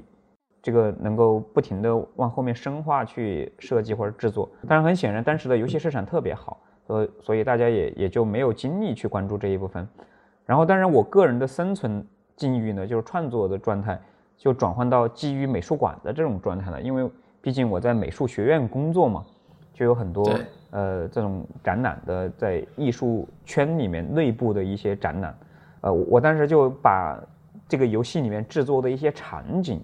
[0.61, 9.87] 这个能够不停的往后面深化去设计或者制作，但是很显然当时的游戏市场特别好，所所以大家也也就没有精力去关注这一部分。
[10.47, 12.03] 然后当然我个人的生存
[12.35, 14.01] 境遇呢，就是创作的状态
[14.35, 17.07] 就转换到基于美术馆的这种状态了，因为
[17.39, 19.23] 毕竟我在美术学院工作嘛，
[19.71, 20.27] 就有很多
[20.71, 25.37] 呃这种展览的在艺术圈里面内部的一些展览，
[25.81, 27.21] 呃我当时就把。
[27.67, 29.79] 这个游戏里面制作的一些场景，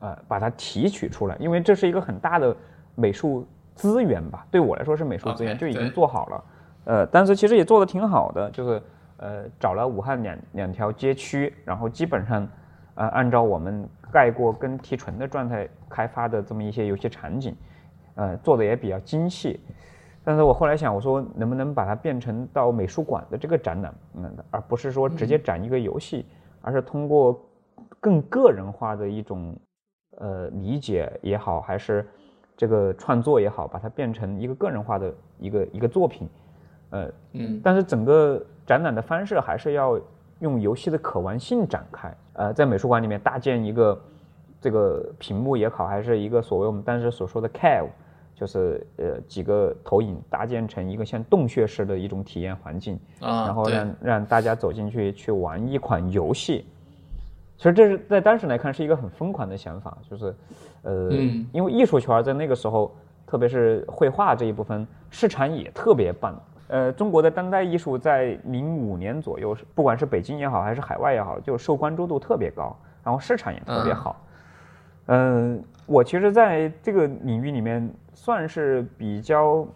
[0.00, 2.56] 呃，把它提取出来，因为这是一个很大的
[2.96, 4.46] 美术资源吧。
[4.50, 6.44] 对我来说是美术资源，就已经做好了。
[6.84, 8.82] 呃，但是其实也做的挺好的，就是
[9.18, 12.48] 呃找了武汉两两条街区，然后基本上
[12.94, 17.56] 呃按照我们盖过跟提纯的状态开发的这么一些游戏场景，
[18.14, 19.60] 呃做的也比较精细。
[20.24, 26.26] 但是我后来想，我说能不能把它变成到美术馆的这个展览，嗯，而不是说直接展一个游戏。
[26.66, 27.38] 而是通过
[28.00, 29.54] 更个人化的一种
[30.16, 32.08] 呃理解也好，还是
[32.56, 36.28] 这个创作也好，把它变成一个个人化的一个一个作品，
[36.90, 40.00] 呃嗯，但是整个展览的方式还是要
[40.38, 44.00] 用游戏的可玩性展开，呃，在美术馆里面搭建一个
[44.60, 47.88] 这个屏幕也好，还是一个所谓我们当时所说的 cave，
[48.34, 56.64] 就是呃几个投影搭建成一个像洞穴式的一种体验环境，啊，然后让让大家走进去去玩一款游戏。
[57.56, 60.34] 其实这是在当时来看是一个很疯狂的想法，就是，
[60.82, 61.10] 呃，
[61.52, 62.94] 因为艺术圈在那个时候，
[63.26, 66.38] 特别是绘画这一部分市场也特别棒。
[66.68, 74.20] 呃，中国的当代艺术在零五年左右，不管是北京也好，还是海外也好，就受关注度特别高，然后市场也特别好。
[75.06, 79.66] 嗯，我其实在这个领域里面算是比较，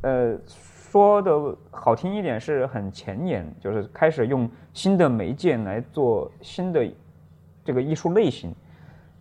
[0.00, 6.84] 呃，说的好听一点是很前沿，就是开始用新的媒介来做新的
[7.64, 8.54] 这个艺术类型，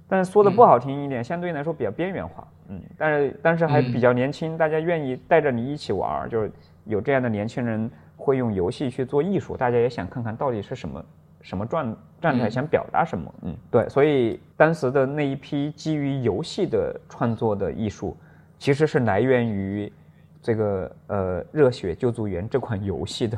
[0.07, 6.51] 但是说的不好听一点，相对来说比较边缘化，嗯，但是但是还比较年轻，大家愿意带着你一起玩，就是
[6.85, 11.03] 有这样的年轻人会用游戏去做艺术，大家也想看看到底是什么。
[11.43, 13.33] 什么状状态想表达什么？
[13.41, 18.15] 嗯，对，所以当时的那一批基于游戏的创作的艺术，
[18.59, 19.91] 其实是来源于
[20.39, 23.35] 这个呃《热血救助员》这款游戏的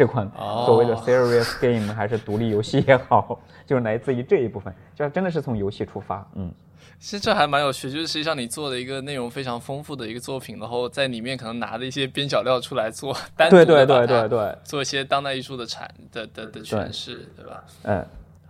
[0.00, 0.26] 这款
[0.64, 6.50] 所谓的 serious game 还是独立游戏也好，就是来自于这一部分，就真的是从游戏出发，嗯。
[6.98, 17.62] 其实这还蛮有趣，就是实际上你做的一个内容非常丰富的一个作品，然后在里面可能拿的一些边角料出来做，单独对对对对对，做一些当代艺术的产的的的诠释，对吧？
[17.82, 18.06] 嗯，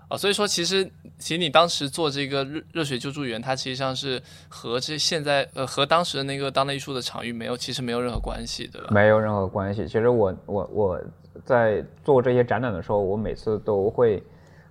[0.09, 8.89] 哦，所以说其实其实你当时做这个热热血救助员，它其实上是和这现在呃和当时的那个当代艺术的场域没有其实没有任何关系，对吧？
[8.91, 9.87] 没有任何关系。
[9.87, 11.01] 其实我我我
[11.45, 14.23] 在做这些展览的时候，我每次都会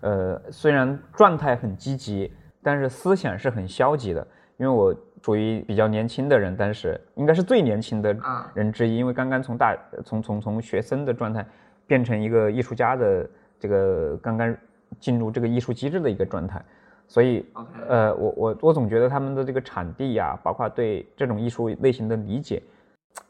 [0.02, 2.32] 呃虽然状态很积极。
[2.62, 4.28] 但是思想是很消极的，
[4.58, 8.14] 因为我属于比较年轻的人，但是应该是最年轻的
[8.54, 11.44] 人之一，因为刚刚从大从从从学生的状态
[11.88, 14.54] 变成一个艺术家的这个刚刚
[15.00, 16.62] 进入这个艺术机制的一个状态，
[17.08, 17.46] 所以
[17.88, 22.62] 呃，我我我总觉得他们的这个产地呀，包括对这种艺术类型的理解，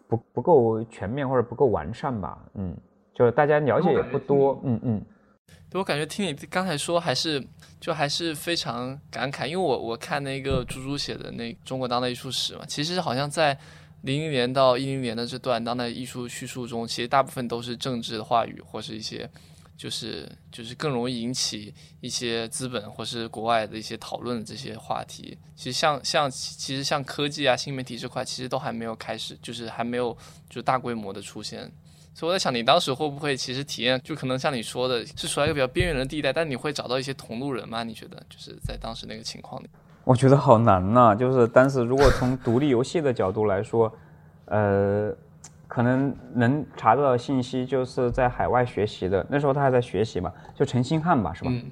[0.08, 2.76] 不不够全面或者不够完善吧，嗯，
[3.20, 5.06] 就是大家了解也不多，嗯嗯。
[5.70, 7.46] 对我感觉听你刚才说，还是
[7.78, 13.56] 就还是非常感慨，因为我我看那个猪猪写的那中国当代艺术史嘛，其实好像在
[14.04, 19.30] 零零年到一零年的这段当代艺术叙述中，其实大部分都是政治的话语，或是一些
[19.76, 25.38] 就是就是更容易引起一些资本或是国外的一些讨论的这些话题。
[25.56, 30.18] 其实像像其实像科技啊、新媒体这块，其实都还没有开始，就是还没有
[30.50, 31.72] 就大规模的出现。
[32.20, 37.82] 所以我在想，你当时会不会其实体验就可能像你说的，是处在一个比较边缘的地带，但你会找到一些同路人吗？
[37.82, 39.70] 你觉得就是在当时那个情况里？
[40.04, 43.90] 我觉得好难呐，就是当时如果从独立游戏的角度来说，
[44.48, 45.16] 呃，
[45.66, 51.52] 可能能查到信息就是在海外学习的，那时候他还在学习嘛，就陈星汉吧，是吧？
[51.54, 51.64] 嗯，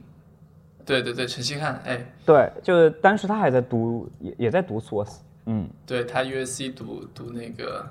[0.86, 5.12] 对对对，陈星汉，哎，对，就是当时他还在读，也也在读硕士，
[5.48, 7.86] 嗯，对他 USC 读读那个。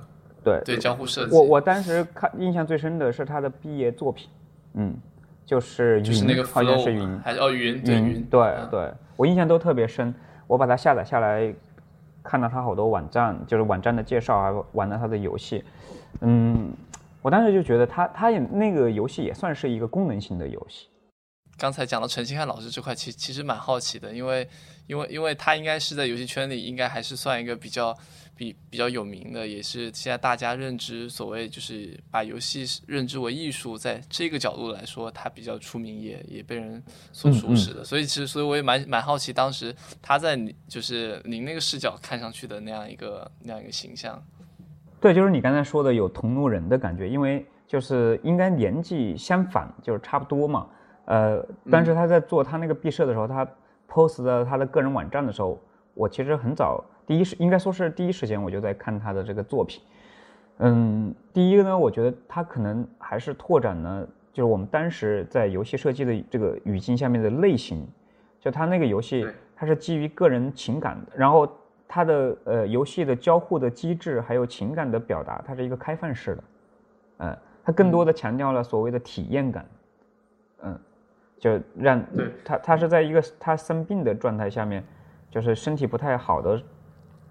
[0.47, 1.35] 对对，交互设计。
[1.35, 4.31] 我我当时看印象最深的是他的毕业作品，
[4.75, 4.95] 嗯，
[5.45, 10.15] 就是云，好像是云，还是哦云云对对，我印象都特别深。
[10.47, 11.53] 我把它下载下来，
[12.23, 15.65] 看了他好多网站，就是网站的介绍，还玩了他的游戏。
[16.21, 16.73] 嗯，
[17.21, 20.87] 我当时就觉得他他也那个游戏也算是一个功能性的游戏。
[21.59, 24.49] 刚才讲到陈星汉老师这块，其其实蛮好奇的，因为
[24.87, 27.97] 因为因为他应该是在游戏圈里，应该还是算一个比较。
[28.39, 37.83] 比比较有名的，也是现在大家认知所谓就是把游戏认知为艺术，在这个角度来说，他比较出名，也也被人所熟识的。
[37.83, 44.23] 所以其实，所以我也蛮蛮好奇，当时他在就是您那个视角看上去的那样一个那样一个形象。
[45.01, 50.69] 对，就是你刚才说的有同路人的感觉，因为就是应该年纪相反，就是差不多嘛。
[51.07, 53.49] 呃，但是他在做他那个毕设的时候，他
[53.89, 55.59] post 到他的个人网站的时候，
[55.95, 56.85] 我其实很早。
[57.07, 59.81] 第一时应该说是第一时间我就在看他的这个作品，
[60.59, 67.87] 嗯，第一个呢，我觉得他可能还是拓展了，就是我们当时在游戏设计的这个语境下面的类型，
[68.41, 71.49] 就他那个游戏它是基于个人情感的，然后
[71.87, 76.45] 它的呃游戏的交互的机制还有情感的表达，它是一个开放式的，
[77.19, 79.65] 嗯，它更多的强调了所谓的体验感，
[80.63, 80.79] 嗯，
[81.39, 82.03] 就让
[82.45, 84.83] 他他是在一个他生病的状态下面，
[85.31, 86.63] 就是身体不太好的。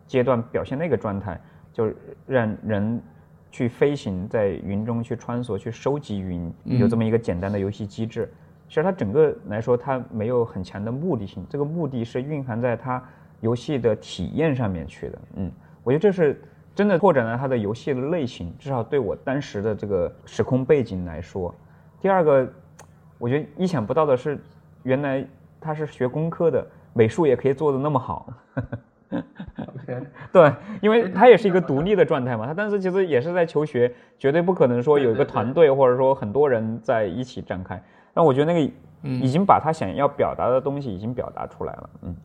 [0.07, 1.41] 阶段表现那个状态，
[1.73, 1.91] 就
[2.27, 3.01] 让人
[3.49, 8.31] 去飞行在云中去穿梭去收集云，有这么一个简单的游戏机制。
[8.67, 13.03] 其实它整个来说，它没有很强的目的性，这个目的是蕴含在它
[13.41, 15.19] 游戏的体验上面去的。
[15.37, 16.39] 嗯，我觉得这是
[16.75, 21.51] 真的拓展了它的游戏的类型，至少对我当时的这个时空背景来说。
[21.99, 22.47] 第二个，
[23.25, 24.39] 我觉得意想不到的是，
[24.83, 25.25] 原来
[25.59, 28.31] 他是学工科的，美术也可以做的那么好。
[30.31, 37.83] 对，因为他也是一个独立的状态嘛，他当时其实也是在求学，绝对不可能说有一个团队或者说很多人在一起展开。
[38.13, 42.15] 但我觉得那个已经把他想要表达的东西已经表达出来了，嗯，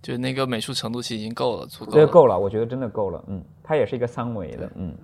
[0.00, 4.94] 就那个美术程度其实已经够了，足够，这够了，我觉得真的够了，嗯，他也是一个三维的，嗯。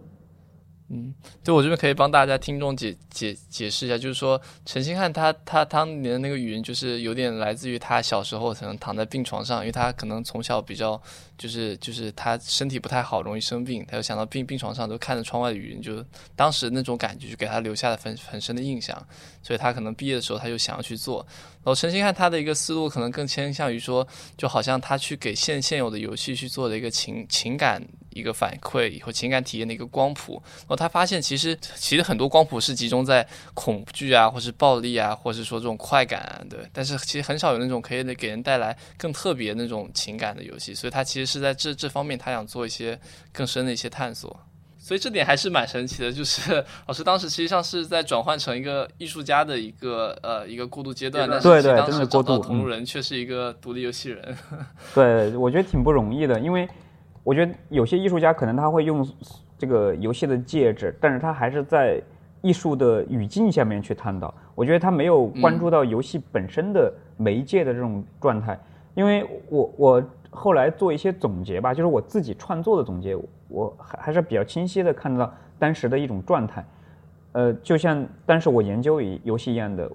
[0.97, 11.01] 嗯，就我这边可以帮大家听众解解解释一下，就是说陈星汉他他当年的那个语言，就是有点来自于他小时候可能躺在病床上，因为他可能从小比较
[11.37, 16.05] 就是就是他身体不太好，容易生病，他就想到病病床上都看着窗外的云，就
[16.37, 18.97] 当时那种感觉就给他留下了很很深的印象，
[19.43, 21.27] 所以他可能毕业的时候他就想要去做。
[21.65, 27.83] 然后陈星汉他的一个思路可能更倾向于说，就好像他去给现现有的游戏去做的一个情情感。
[28.15, 36.61] 一个反馈以后情感体验的一个光谱，然后他发现其实其实很多光谱是集中在恐惧啊，或是暴力啊，或是说这种快感，对。
[36.73, 42.97] 但是其实很少有那种可以给人带来更特别那种情感的游戏，所以他其实是在这这方面他想做一些
[43.33, 44.39] 更深的一些探索，
[44.85, 46.13] 所以这点还是蛮神奇的。
[46.13, 54.37] 就是 老师当时实际上是在转换成一个艺术家的一个呃一个过渡阶段，但是当时找到同路人却是一个独立游戏人。
[54.95, 56.69] 对，我觉得挺不容易的，因为。
[57.27, 59.09] 我觉得有些艺术家可能他会用
[59.57, 61.99] 这个游戏的介质，但是他还是在
[62.43, 64.35] 艺术的语境下面去探讨。
[64.55, 68.61] 我觉得他没有关注到游戏本身的媒介的这种状态。
[68.95, 73.17] 因为我我后来做一些总结吧，就是我自己创作的总结，
[73.55, 76.65] 我还还是比较清晰的看到当时的一种状态。
[77.33, 79.91] 呃，就像当时我研究一游戏一样的，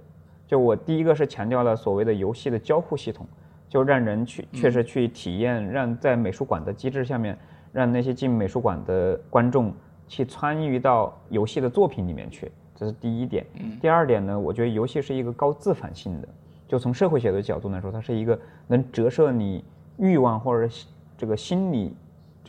[0.47, 3.28] 就我第一个是强调了所谓的游戏的交互系统。
[3.70, 7.38] 就让人去确实去体验，让在美术馆的机制下面，
[7.72, 9.72] 让那些进美术馆的观众
[10.07, 13.45] 去参与到游戏的作品里面去，这是第一点。
[13.60, 16.28] 嗯第二点呢，我觉得游戏是一个高自反性的，
[16.68, 19.64] 就从社会学的角度来说，它是一个能折射你
[19.97, 20.68] 欲望或者
[21.16, 21.93] 这个心理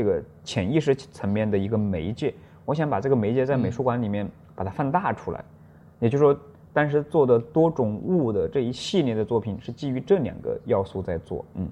[0.01, 2.33] 这个潜意识层面的一个媒介。
[2.65, 5.45] 我想把这个媒介在美术馆里面把它放大出来，
[5.99, 6.35] 也就是说，
[6.73, 11.69] 当时做的多种物的这一系列的作品是基于这两个要素在做，嗯。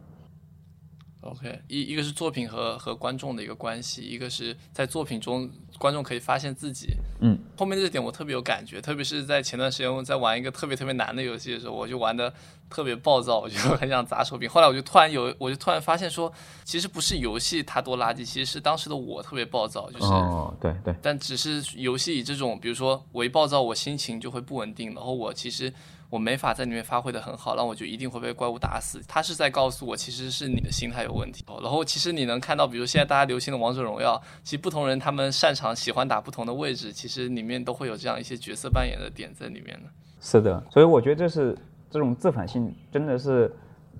[1.21, 6.95] OK，一一个是作品和和观众的一个关系，一个是在作品中观众可以发现自己。
[7.21, 12.33] 嗯，后面这点我特别有感觉，特别是在前段时间我在玩一个特别特别难的游戏的时候，我就玩的
[12.71, 14.49] 特别暴躁，我就很想砸手柄。
[14.49, 16.33] 后来我就突然有，我就突然发现说，
[16.65, 20.05] 其实不是游戏它多垃圾，其实是当时的我特别暴躁，就是。
[20.05, 25.73] 哦，对对，但只是游戏以这种，比如说我一暴躁，我心情就会不稳定，然后我其实
[26.11, 29.01] 我没法在里面发挥的很好，那我就一定会被怪物打死。
[29.07, 31.45] 他是在告诉我，其实是你的心态有问题。
[31.63, 39.91] 然后其实你能看到，比如现在大家流行的王者荣耀，其实不同人他们擅长喜欢打不同的位置，其实里面都会有这样一些角色扮演的点在里面的。
[40.21, 41.57] 是的，所以我觉得这是
[41.91, 43.55] 这种自反性，真的是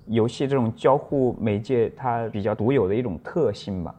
[0.07, 3.93] 游戏这种交互媒介它比较独有的一种特性吧。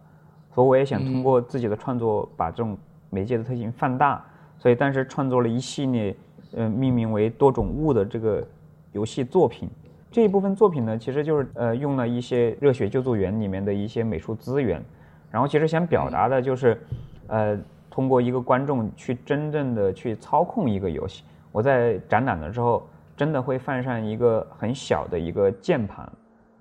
[0.53, 2.77] 所以我也想通过自己的创作把这种
[3.09, 4.25] 媒介的特性放大，
[4.59, 6.15] 所以当时创作了一系列，
[6.53, 8.47] 呃，命名为多种物的这个
[8.93, 9.69] 游戏作品。
[10.11, 14.83] 这一部分作品呢，其实就是呃用了一些热血救助员里面的一些美术资源，
[15.31, 16.81] 然后其实想表达的就是，
[17.29, 17.57] 呃，
[17.89, 21.23] 通过一个观众去真正的去操控一个游戏。
[21.53, 22.85] 我在展览的时候，
[23.17, 26.13] 真的会放上一个很小的一个键盘，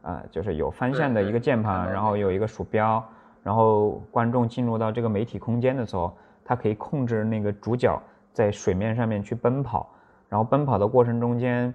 [0.03, 3.03] 啊、就是有方向的一个键盘，然后有一个鼠标，
[3.41, 6.15] 然后观众进入到这个媒体空间的时候，
[6.45, 7.99] 他可以控制那个主角
[8.33, 9.89] 在水面上面去奔跑，
[10.27, 11.73] 然后奔跑的过程中间，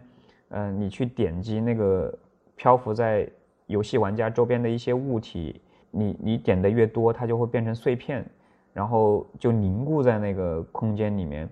[0.48, 2.16] 嗯、你去点击那个
[2.56, 3.28] 漂浮在
[3.66, 8.24] 游戏玩家周边的一些物体，你你点的越多，它就会变成碎片，
[8.72, 11.48] 然后就凝固在那个空间里面。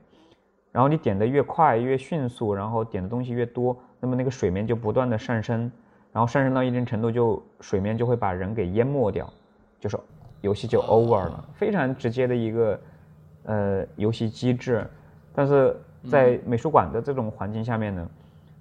[0.70, 5.70] 然后你点的越快越迅速，然后点的东西越多，那么那个水面就不断的上升，
[6.12, 9.30] 然后上升到一定程度就水面就会把人给淹没掉，
[9.78, 9.98] 就是
[10.40, 12.80] 游戏就 over 了，非常直接的一个
[13.44, 14.86] 呃游戏机制。
[15.34, 15.76] 但是
[16.10, 18.08] 在美术馆的这种环境下面呢，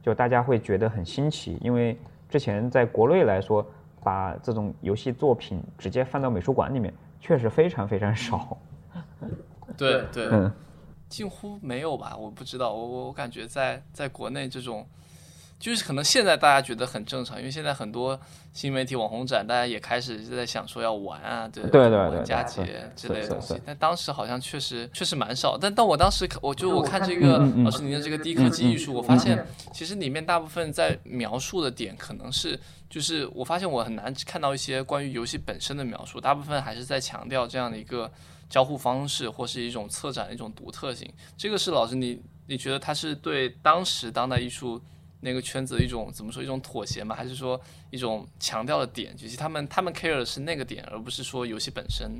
[0.01, 1.97] 就大家会觉得很新奇，因为
[2.29, 3.65] 之前在国内来说，
[4.03, 8.57] 把这种游戏作品直接放到美术馆里面，确实非常非常少。
[9.77, 10.51] 对对，嗯。
[11.09, 12.15] 近乎没有吧？
[12.15, 14.88] 我不知道，我我我感觉在在国内这种，
[15.62, 18.20] 就是可能现在大家觉得很正常，因为现在很多
[18.51, 23.55] 新媒体网红展，大家也开始在想说要玩啊，对对对对玩佳对节之类的东西。
[23.64, 25.57] 但当时好像确实确实蛮少。
[25.57, 32.59] 但但我当时我就我看这个老师您的这个低科技艺术，我发现其实里面大部分在描述的点可能是。
[32.89, 38.12] 就是我发现我很难看到一些关于游戏本身的描述，大部分还是在强调这样的一个
[38.49, 41.09] 交互方式或是一种策展的一种独特性。
[41.38, 44.82] 这个是老师你你觉得它是对当时当代艺术
[45.22, 47.15] 那个圈子的一种怎么说一种妥协吗？
[47.15, 47.59] 还是说
[47.89, 49.15] 一种强调的点？
[49.15, 52.11] 就是他们他们 care 的是那个点，而不是说游戏本身。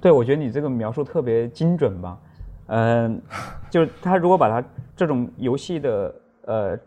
[0.00, 2.18] 对，我觉得你这个描述特别精准吧。
[2.66, 3.22] 嗯，
[3.70, 6.78] 就是他如果把它这种游戏的呃，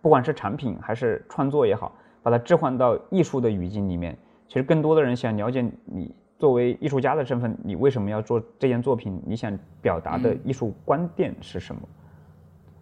[0.00, 1.94] 不管是产品还是创作也好。
[2.22, 4.18] 把它置换到艺术的语境里面，
[4.48, 9.22] 其实更多的人想了解你作为艺术家的身份，你为什么要做这件作品？
[9.24, 11.80] 你想表达的艺术观点是什么？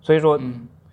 [0.01, 0.41] 所以说，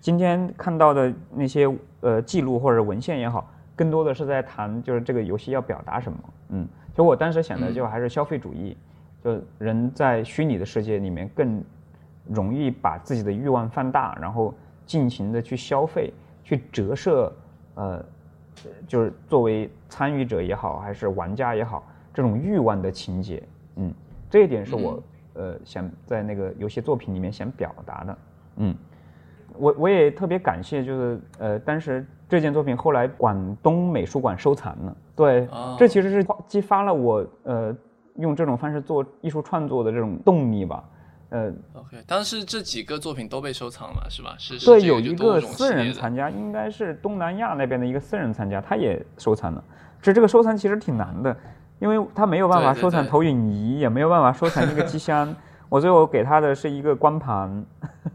[0.02, 6.18] 今天看到的那些呃记录或者文献也好，更多的是在谈就是这个游戏要表达什么。
[6.48, 8.76] 嗯，其实我当时想的就还是消费主义，
[9.22, 11.62] 就人在虚拟的世界里面更
[12.28, 14.52] 容易把自己的欲望放大，然后
[14.84, 16.12] 尽情的去消费，
[16.44, 17.32] 去折射
[17.76, 18.04] 呃。
[18.86, 23.42] 就是作为参与者也好，还是玩家也好，这种欲望的情节，
[23.76, 23.92] 嗯，
[24.28, 25.02] 这一点是我、
[25.34, 28.18] 嗯、呃想在那个游戏作品里面想表达的，
[28.56, 28.76] 嗯，
[29.58, 37.76] 我我也特别感谢，就是呃当时这件作品后来广东美术馆收藏了，对，哦、这其实是激发了我呃
[38.16, 40.84] 用这种方式做艺术创作的这种动力吧。
[41.30, 44.34] 呃，OK，当时这几个作品都被收藏了，是吧？
[44.38, 49.64] 是对，有一个私人藏家，应该是东南亚那边的一个私人藏家，他也收藏了。
[50.02, 51.34] 这这个收藏其实挺难的，
[51.78, 55.34] 因为他没有办法收藏投影仪，也没有办法收藏那个机箱。
[55.72, 57.64] 我最后给他的是一个光盘。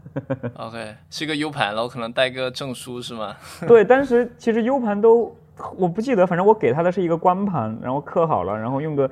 [0.54, 3.34] OK，是一个 U 盘，然后可能带个证书是吗？
[3.66, 5.34] 对，当时其实 U 盘都
[5.76, 9.10] 我不记得，反正我给他的是一个光盘，然后刻好了，然后用个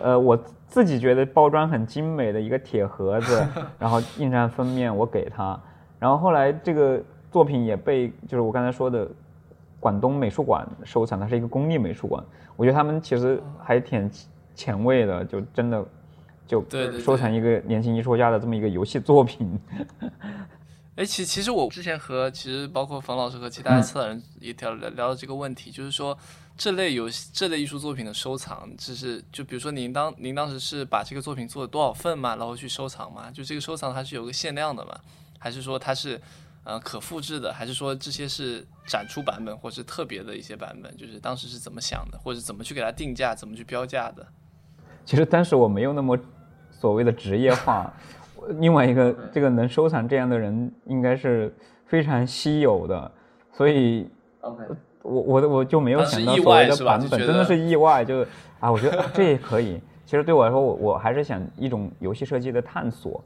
[0.00, 0.38] 呃我。
[0.66, 3.46] 自己觉得包装很精美的一个铁盒子，
[3.78, 5.56] 然后印上封面，我给他。
[6.00, 9.06] 然后后来这个作品也被就是我刚才说的
[9.78, 12.20] 广东美术馆收藏，它是一个公立美术馆。
[12.56, 14.10] 我觉得他们其实还挺
[14.56, 15.84] 前卫的，就真的
[16.46, 16.64] 就
[17.00, 19.58] 收藏一个年轻艺术家的这么一个游戏作品。
[20.96, 26.16] 哎，其其实我之前和其实包括冯老师和其他策展人也聊聊聊到这个问题，就是说
[26.56, 33.28] 这类游戏这类艺术作品的收藏，就是就比如说您当您当时是把这个作品做了多少份嘛，然后去收藏嘛？
[33.28, 34.96] 就这个收藏它是有个限量的嘛？
[35.36, 36.20] 还是说它是
[36.62, 37.52] 呃可复制的？
[37.52, 40.96] 还是说这些是展出版本或是特别的一些版本？
[40.96, 44.24] 就是当时是怎么想的，或者怎么去给它定价，怎么去标价的？
[45.04, 46.18] 其实当时我没有那么
[46.70, 47.92] 所谓的职业化。
[48.58, 51.50] 另外一个，这个能收藏这样的人应该是
[51.86, 53.10] 非常稀有的，
[53.50, 54.06] 所以，
[55.00, 58.20] 我我我就没有想到所谓的版本，真的是意外，就
[58.60, 59.80] 啊，我觉得这也可以。
[60.04, 63.24] 其实对我来说，我我还是想一种游戏设计的探索，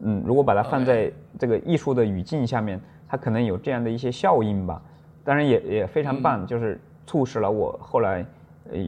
[0.00, 4.82] 嗯，如果把它放在这个艺术的语境下面，它可能有这样的一些效应吧。
[5.24, 8.22] 当然也也非常棒，就是促使了我后来
[8.70, 8.78] 呃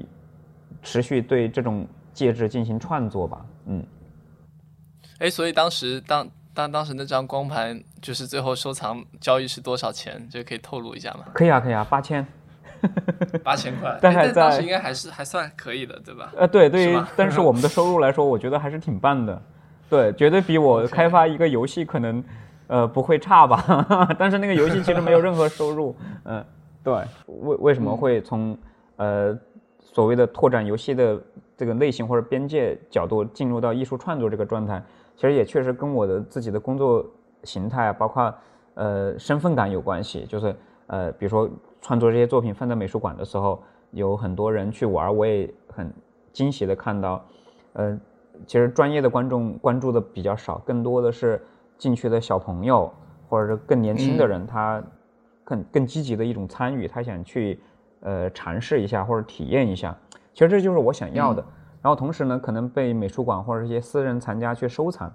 [0.82, 3.84] 持续对这种介质进行创作吧，嗯。
[5.18, 10.26] 哎，所以当时当当当时那张光盘就是最后收藏交易是多少钱？
[10.30, 11.24] 这可以透露一下吗？
[11.34, 12.26] 可以啊，可以啊，八千，
[13.44, 13.98] 八千块。
[14.00, 16.32] 但是当时应该还是还算可以的，对吧？
[16.36, 19.40] 呃，对，对于但是我们的收入来说，我觉得还是挺棒的。
[19.90, 22.24] 对，绝对比我开发一个游戏可能
[22.68, 24.08] 呃不会差吧？
[24.18, 25.94] 但是那个游戏其实没有任何收入。
[26.24, 26.44] 嗯，
[26.82, 26.94] 对。
[27.26, 28.56] 为为什么会从
[28.96, 29.36] 呃
[29.80, 31.20] 所谓的拓展游戏的
[31.60, 34.82] 这个类型或者边界角度进入到艺术创作这个状态？
[35.14, 37.04] 其实也确实跟我的自己的工作
[37.44, 38.34] 形态，包括
[38.72, 40.24] 呃身份感有关系。
[40.24, 40.56] 就是
[40.86, 41.46] 呃，比如说
[41.82, 45.92] 创作这些作品放在美术馆的时候，有很多人去玩，我也很
[46.32, 47.22] 惊喜的看到，
[47.74, 48.00] 呃，
[48.46, 51.38] 其实专业的观众关注的比较少，更多的是
[51.76, 52.90] 进去的小朋友
[53.28, 54.82] 或者是更年轻的人，他
[55.44, 57.60] 更更积极的一种参与，他想去
[58.00, 59.94] 呃尝试一下或者体验一下。
[60.40, 61.44] 其实这就是我想要的。
[61.82, 65.12] 然后同时呢，可能被美术馆或者一些私人藏家去收藏，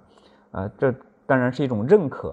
[0.52, 0.94] 呃，这
[1.26, 2.32] 当然是一种认可。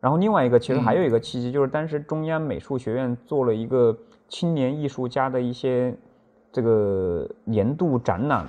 [0.00, 3.94] 然后另外一个，其实还有一个契机，就是当时中央美术学院做了一个
[4.26, 5.94] 青年艺术家的一些
[6.50, 8.46] 这个年度展览，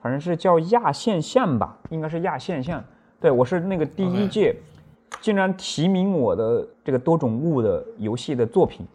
[0.00, 2.82] 反正是叫亚现象吧，应该是亚现象。
[3.20, 4.56] 对我是那个第一届，
[5.20, 8.86] 竟然提名我的这个多种物的游戏的作品，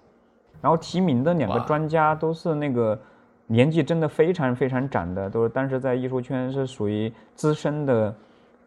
[0.59, 2.99] 然后提名的两个专家都是那个。
[3.47, 8.15] 年纪真的非常非常长的，都是当时在艺术圈是属于资深的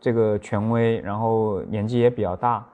[0.00, 2.64] 这个权威，然后年纪也比较大。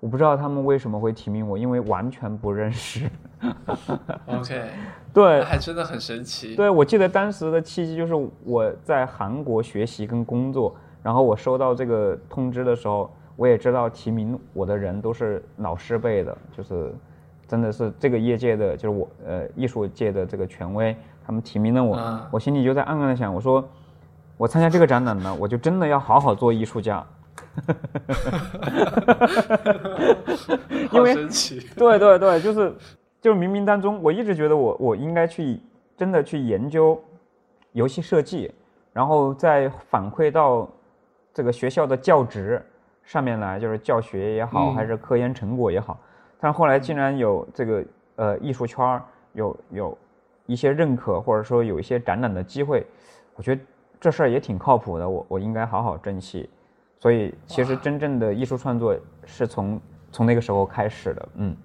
[0.00, 3.08] 我不知道他们为什么会提名我，因为完全不认识。
[4.26, 4.70] OK，
[5.14, 6.56] 对，还真的很神奇。
[6.56, 8.12] 对，我记得当时的契机就是
[8.44, 16.92] 我在韩国学习跟工作，然后我收到这个通知的时候，我也知道提名我的人都是老师辈的，就是
[17.46, 20.96] 真的是这个业界的，就是我呃艺术界的这个权威。
[21.24, 23.66] 他们提名了我，我心里就在暗暗的想，我说，
[24.36, 27.04] 我参加这个展览呢，我就真的要好好做艺术家。
[30.92, 31.14] 因为
[31.76, 32.74] 对对对，就是
[33.20, 35.60] 就是冥冥当中，我一直觉得我我应该去
[35.96, 37.00] 真的去研究
[37.72, 38.52] 游戏设计，
[38.92, 40.68] 然后再反馈到
[41.32, 42.62] 这个学校的教职
[43.04, 45.98] 上面来，就是教学也好，还是科研成果也好。
[46.40, 47.84] 但是后来竟然有这个
[48.16, 49.00] 呃艺术圈
[49.32, 49.98] 有有。
[50.52, 52.86] 一些认可，或者说有一些展览的机会，
[53.34, 53.62] 我觉得
[53.98, 55.08] 这事儿也挺靠谱的。
[55.08, 56.48] 我我应该好好珍惜。
[57.00, 58.96] 所以，其实真正的艺术创作
[59.26, 59.80] 是从
[60.12, 61.28] 从那个时候开始的。
[61.34, 61.56] 嗯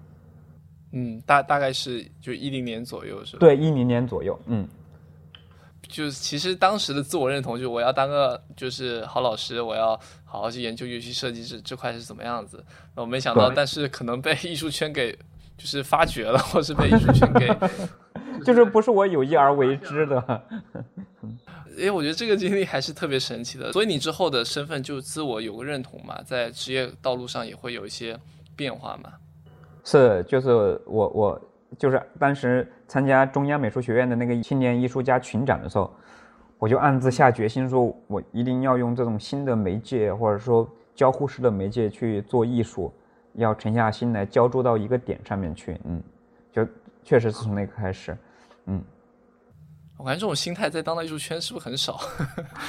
[0.90, 3.40] 嗯，大大概是就一零年左右是吧？
[3.40, 4.36] 对，一零年左右。
[4.46, 4.66] 嗯，
[5.86, 9.90] 就是其实当时的自我认同，就是我要当个就是好老师，我要
[10.24, 12.64] 好好去研究游戏设计这这块是怎么样子。
[12.96, 15.12] 那我没想到，但是可能被艺术圈给
[15.56, 17.46] 就是发掘了，或是被艺术圈给。
[18.44, 20.42] 就是不是我有意而为之的，
[21.76, 23.72] 因为我觉得这个经历还是特别神奇的。
[23.72, 28.18] 所以你之后的身份就自我有个认同嘛，在职业道路上也会有一些
[28.56, 29.12] 变化嘛。
[29.84, 31.40] 是，就是我我
[31.78, 35.94] 就是当时参加中央美术学院的那个青年艺术家群展的时候，
[36.58, 42.92] 我就暗自下决心说，我一定要用这种新的媒介或者说交互式的媒介去做艺术，
[43.34, 45.78] 要沉下心来浇筑到一个点上面去。
[45.84, 46.02] 嗯，
[46.52, 46.66] 就
[47.04, 48.12] 确实是从那个开始。
[48.12, 48.18] 嗯，
[49.96, 52.00] 我感觉这种心态在当代艺术圈是不是很少？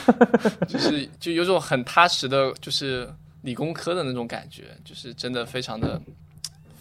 [0.67, 3.07] 就是 就有种很踏实的，就是
[3.43, 6.01] 理工科的那种感觉，就是真的非常的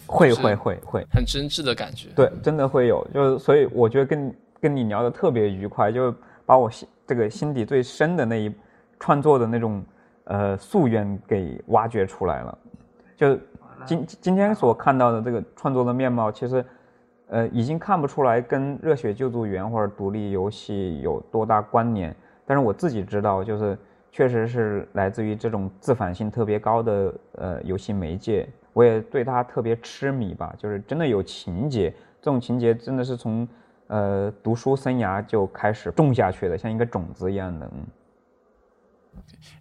[0.07, 2.09] 会会会会很真挚的感觉。
[2.15, 6.11] 对，真的会有，就是所以我觉得跟跟你聊的特别愉快，就
[6.47, 8.51] 把我心这个心底最深的那一
[8.99, 9.85] 创作的那种
[10.23, 12.57] 呃夙愿给挖掘出来了。
[13.15, 13.37] 就
[13.85, 16.65] 今今天所看到的这个创作的面貌，其实。
[17.29, 22.15] 呃，已经看不出来跟热血救助员或者独立游戏有多大关联，
[22.45, 23.77] 但是我自己知道，就是
[24.11, 33.47] 确实是来自于这种自反性特别高的呃游戏媒介，我也对它特别痴迷吧，就是真的有情节，这种情节真的是从
[33.87, 37.71] 呃读书生涯就开始种下去的，像一个种子一样的。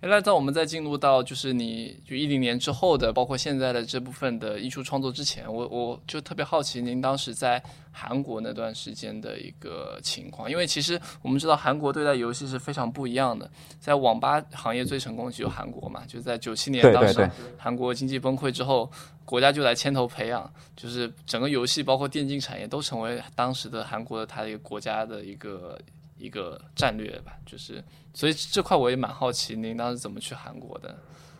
[0.01, 18.89] 那在我们在进入到就是你就一零年之后的，包括现在的这部分的艺术创作之前，我我就特别好奇您当时在韩国那段时间的一个情况，因为其实我们知道韩国对待游戏是非常不一样的，在网吧行业最成功就韩国嘛，就在九七年当时韩国经济崩溃之后，
[19.25, 25.79] 国家就来牵头培养，就是整个游戏包括电竞产业都成为当时的韩国的它的一个国家的一个。
[26.19, 30.95] 一个战略吧，就是，所以这块我也蛮好奇，您当时怎么去韩国的？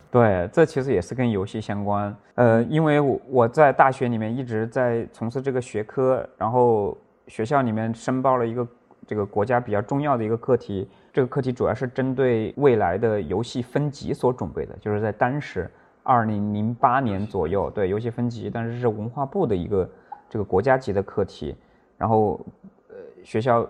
[0.09, 2.15] 对，这其实也是跟游戏相关。
[2.33, 8.67] 呃，因为我我在大学里面一直在从事这个学科，然后学校里面申报了一个
[9.05, 15.69] 这个国家比较重要的一个课题，这个课题主要是针对未来的游戏分级所准备的，就是在当时
[16.01, 19.87] 二零零八年左右，对游戏分级，但是是文化部的一个
[20.27, 21.55] 这个国家级的课题，
[21.97, 22.39] 然后
[22.87, 23.69] 呃学校。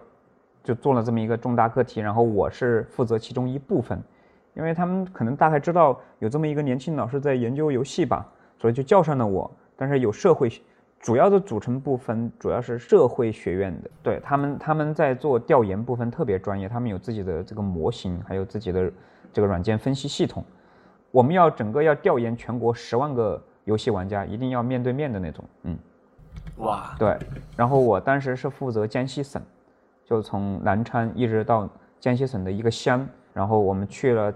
[0.63, 4.01] 就做了这么一个重大课题，然后我是负责其中一部分，
[4.53, 9.49] 因为他们可能大概知道有这么一个年轻老师在研究游戏吧，所以就叫上了我。
[9.75, 10.51] 但是有社会，
[10.99, 18.91] 主要的组成部分主要是社会学院的，对他们他们在做调研部分特别专业，他们有自己的这个模型，还有自己的
[19.31, 20.43] 这个软件分析系统。
[21.11, 25.77] 我们要整个要调研全国十万个游戏玩家，一定要面对面的那种，嗯，
[26.57, 27.17] 哇，对。
[27.55, 29.41] 然后我当时是负责江西省。
[30.09, 34.33] 就从南昌一直到江西省的一个乡，然后我们去了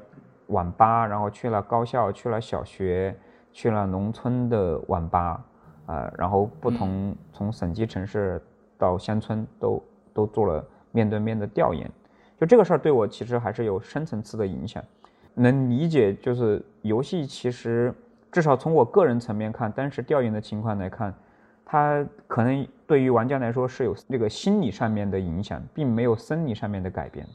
[0.47, 3.15] 网吧，然后去了高校，去了小学，
[3.51, 5.43] 去了农村的网吧，
[5.87, 8.39] 啊，然后不同从省级城市
[8.77, 11.89] 到乡村都都做了面对面的调研，
[12.39, 14.83] 就这个事儿对我其实还是有深层次的影响，
[15.33, 17.91] 能理解就是游戏其实
[18.31, 21.11] 至少从我个人层面看，当时调研的情况来看。
[21.65, 27.25] 它可能对于玩家来说是有这个心理上面的影响，并没有生理上面的改变。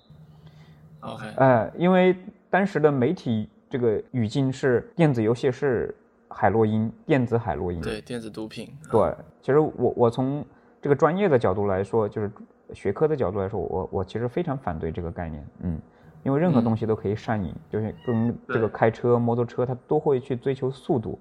[1.00, 2.16] OK，呃，因为
[2.50, 5.94] 当时的媒体这个语境是电子游戏是
[6.28, 8.70] 海洛因，电子海洛因，对，电子毒品。
[8.90, 10.44] 对，其实我我从
[10.82, 12.30] 这个专业的角度来说，就是
[12.74, 15.80] 学科的角度来说，我我其实非常反对这个概念，嗯，
[16.24, 21.18] 因为任何东西都可以上瘾，就是跟这个开车、摩托车，它都会去追求速度，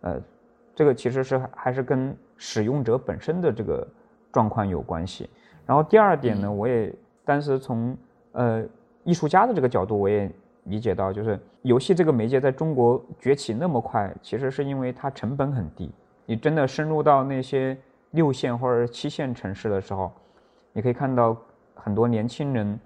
[0.00, 0.20] 呃。
[0.74, 3.86] 这个其实是还是跟使用者本身的这个
[4.32, 5.30] 状况有关系。
[5.64, 6.92] 然后第二点呢，我也
[7.24, 7.96] 当时从
[8.32, 8.64] 呃
[9.04, 10.30] 艺术家的这个角度，我也
[10.64, 15.90] 理解到，就是游戏这个媒介在中国崛起那么快，其实是因为它成本很低。
[16.26, 17.76] 你真的深入到那些
[18.10, 20.10] 六线或者七线城市的时候，
[20.72, 21.36] 你可以看到
[21.74, 22.78] 很多年轻人，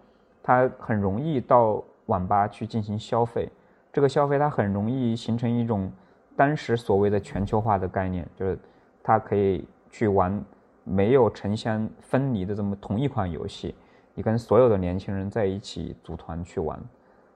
[0.43, 3.49] 他很容易到网吧去进行消费。
[3.93, 5.91] 这个消费它很容易形成一种。
[6.39, 8.57] 当时所谓的全球化的概念，就是
[9.03, 10.41] 它可以去玩
[10.85, 13.75] 没有城乡分离的这么同一款游戏，
[14.15, 16.79] 你跟所有的年轻人在一起组团去玩，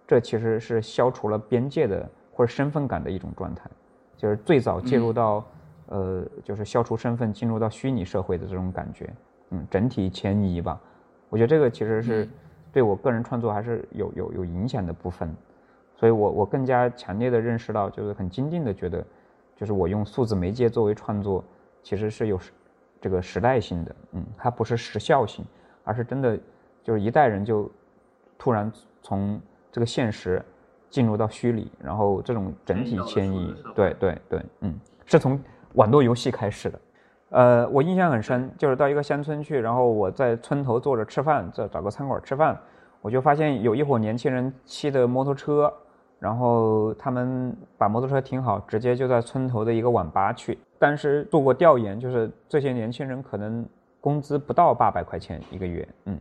[0.07, 3.69] 这其实是消除了边界的或者身份感的一种状态，
[4.17, 5.45] 就是最早介入到
[5.87, 9.13] 呃，就是消除身份进入到虚拟社会的这种感觉，
[9.51, 10.81] 嗯，整体迁移吧。
[11.29, 12.29] 我觉得这个其实是
[12.73, 15.35] 对我个人创作还是有有有影响的部分。
[16.03, 19.07] 所以，我我更加强烈的认识到，就是很坚定的觉得，
[19.55, 21.45] 就是我用数字媒介作为创作，
[21.81, 22.37] 其实是有
[23.01, 25.45] 这个时代性的，嗯，它不是时效性，
[25.85, 26.37] 而是真的
[26.83, 27.71] 就是一代人就
[28.37, 28.69] 突然
[29.01, 29.41] 从
[29.71, 30.45] 这个现实
[30.91, 34.75] 进入到虚拟，然后这种整体迁移，对对对，嗯，
[35.07, 35.41] 是从
[35.75, 36.81] 网络游戏开始的。
[37.29, 42.59] 呃，我印象很深，就是到一个乡村去，然后我在村头坐着吃饭，在找个餐馆吃饭，
[43.01, 45.73] 我就发现有一伙年轻人骑的摩托车。
[46.23, 50.57] 然后他们把摩托车停好，直接就在村头的一个网吧去。
[50.79, 53.67] 当时做过调研，就是这些年轻人可能
[54.01, 56.17] 工资不到八百块钱一个月，嗯，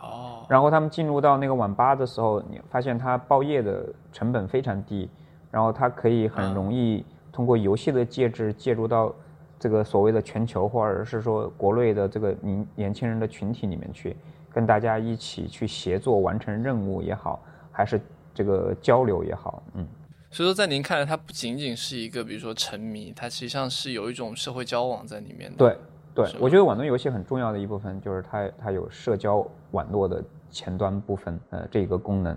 [0.00, 0.44] 哦。
[0.48, 5.08] 然后他们进入到那个网吧的时候，你发现他包夜的成本非常低，
[5.52, 9.14] 然后他可以很容易通过游戏的介质介入到
[9.56, 14.16] 这个所谓的全球或者是说国内的这个年年轻人的群体里面去，
[14.52, 17.40] 跟大家一起去协作完成任务也好，
[17.70, 18.00] 还是。
[18.34, 19.86] 这个交流也好，嗯，
[20.30, 25.56] 所以说在您看来，它不仅仅是一个，比如说沉迷，它实际上是有一种社会交往在里面的。
[25.56, 32.36] 对，对，我觉得网络游戏很重要的一部分就是它它有社交网络的前端部分，呃，这一个功能。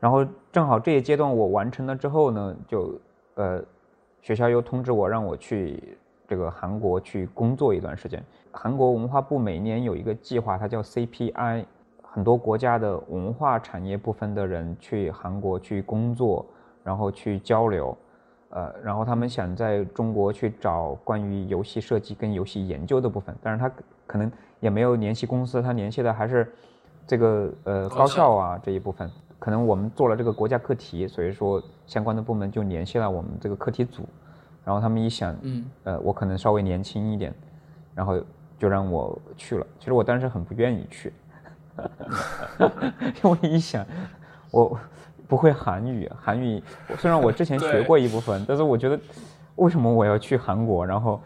[0.00, 3.00] 然后正好这一阶段我完成了之后呢，就
[3.34, 3.64] 呃，
[4.20, 8.20] 学校又通知我让我去这个韩国去工作一段时间。
[8.50, 11.64] 韩国文化部每年有一个计划，它叫 CPI。
[12.10, 16.44] 很多国家的文化产业部分的人去韩国去工作，
[16.82, 17.96] 然后去交流，
[18.50, 23.70] 呃，然后他们想在中国去找关于游戏设计跟游戏研究的部分，但是他
[24.06, 24.30] 可能
[24.60, 26.50] 也没有联系公司，他联系的还是
[27.06, 29.10] 这个呃高校啊这一部分。
[29.38, 34.02] 可能我们做了这个国家课题，所以说相关的部门就联系了我们这个课题组，
[34.64, 37.32] 然后他们一想，嗯，呃，我可能稍微年轻一点，
[37.94, 38.20] 然后
[38.58, 39.64] 就让我去了。
[39.78, 41.12] 其实我当时很不愿意去，
[43.22, 43.86] 因为一想，
[44.50, 44.78] 我
[45.26, 46.62] 不会韩语，韩语
[46.98, 48.98] 虽然我之前学过一部分，但是我觉得
[49.56, 51.22] 为什么我要去韩国，然后，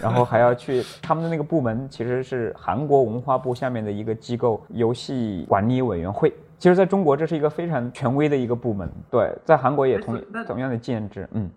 [0.00, 6.32] 然后还要去他们的那个部门，其实是韩国文化部下面的一个机构——游戏管理委员会。
[6.58, 11.50] 其实，在中国这是一个非常权威的一个部门，对，在韩国也同同样的建制，嗯。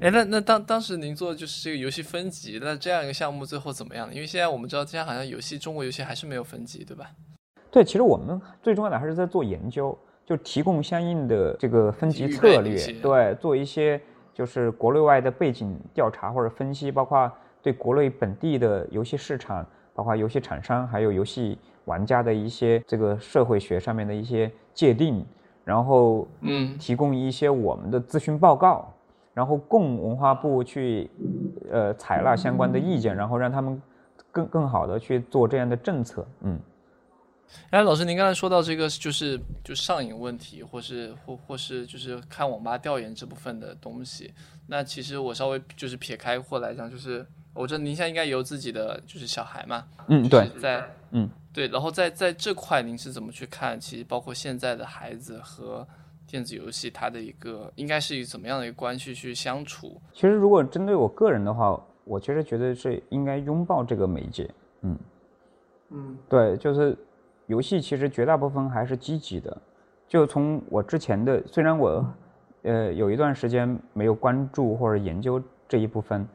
[0.00, 4.12] 哎，那那当当时您做的就是这个游戏分级，那这样一个项目最后怎么样？
[4.12, 7.06] 因为现在我们知道，现在好像游戏中国游戏还是没有分级，对吧？
[7.70, 14.00] 对，其实我们最重要的还是在做研究，就提供相应的这个分级策略，对，做一些
[14.32, 17.30] 就是国内外的背景调查或者分析，包括
[17.62, 21.58] 对国内本地的游戏市场，包括游戏厂商，还有游戏。
[21.86, 25.24] 玩家的一些这个社会学上面的一些界定，
[25.62, 28.92] 然后嗯，提供一些我们的咨询报告，
[29.32, 31.08] 然后供文化部去
[31.70, 33.80] 呃采纳相关的意见，然后让他们
[34.32, 36.26] 更更好的去做这样的政策。
[36.40, 36.58] 嗯，
[37.70, 44.32] 哎，老师，您刚才说到这个就是就上瘾问题，或是或或是就是看网吧调研这部分的东西，
[44.66, 51.28] 那其实我稍微就是撇开或来讲，就是我知道您现在应该有自己的就是小孩嘛，嗯，对，在嗯。
[51.52, 53.80] 对，然后在在这块您是怎么去看？
[53.80, 55.88] 其实包括现在的孩子和
[56.26, 59.98] 电子游戏，它的一个应该是以怎么样的一个关系去相处？
[60.12, 64.46] 其实如果针对我个人的话，我其实觉得是应该拥抱这个媒介。
[64.82, 64.98] 嗯
[65.88, 66.94] 嗯，对，就是
[67.46, 69.56] 游戏其实绝大部分还是积极的。
[70.08, 72.04] 就从我之前的，虽然我
[72.62, 76.26] 呃有一段时间没有关注或者研究这一部分，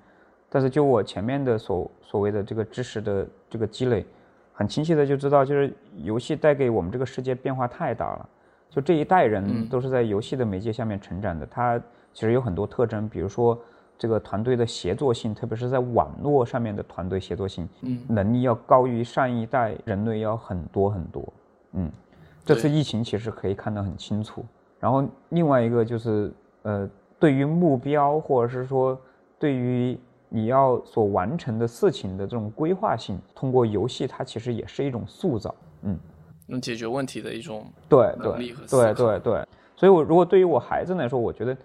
[0.50, 4.06] 但是就我前面的所所谓的这个知识的这个积累。
[4.54, 8.30] 很清晰的就知道，就是游戏带给我们这个世界变化太大了。
[8.70, 11.82] 就这一代人都是在游戏的媒介下面成长的，它
[12.14, 13.58] 其实有很多特征，比如说
[14.02, 21.24] 这个团队的协作性，特别是在网络上面的团队协作性，嗯，能力要高于上一代人类要很多很多。
[21.74, 21.92] 嗯，
[22.44, 24.44] 这次疫情其实可以看得很清楚。
[24.80, 26.34] 然后另外一个就是，
[26.64, 26.90] 呃，
[27.20, 29.00] 对于目标或者是说
[29.38, 29.96] 对于。
[30.34, 36.00] 你要所完成的事情的这种规划性，通过游戏，它其实也是一种塑造，嗯，
[36.48, 39.46] 能解决问题的一种对对对对对。
[39.76, 41.58] 所以，我如果对于我孩子来说，我觉得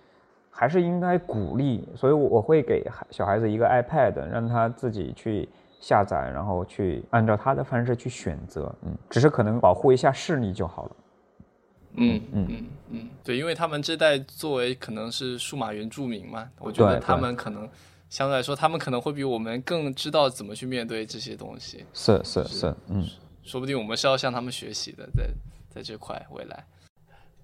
[0.56, 5.46] 还是应该鼓励，所以我会给孩小孩子一个 iPad，让他自己去
[5.80, 10.96] 下载，然后去按照他的方式去选择，嗯，只是可能保护一下视力就好了。
[11.98, 17.68] 嗯嗯嗯嗯，对，因为他们这代作为可能是数码原住民嘛，我觉得他们可能。
[18.08, 21.84] 相对来说，他们可能会比我们更知道怎么去面对这些东西。
[21.92, 23.04] 是是是，嗯，
[23.42, 25.28] 说不定我们是要向他们学习的，在
[25.68, 26.64] 在这块未来。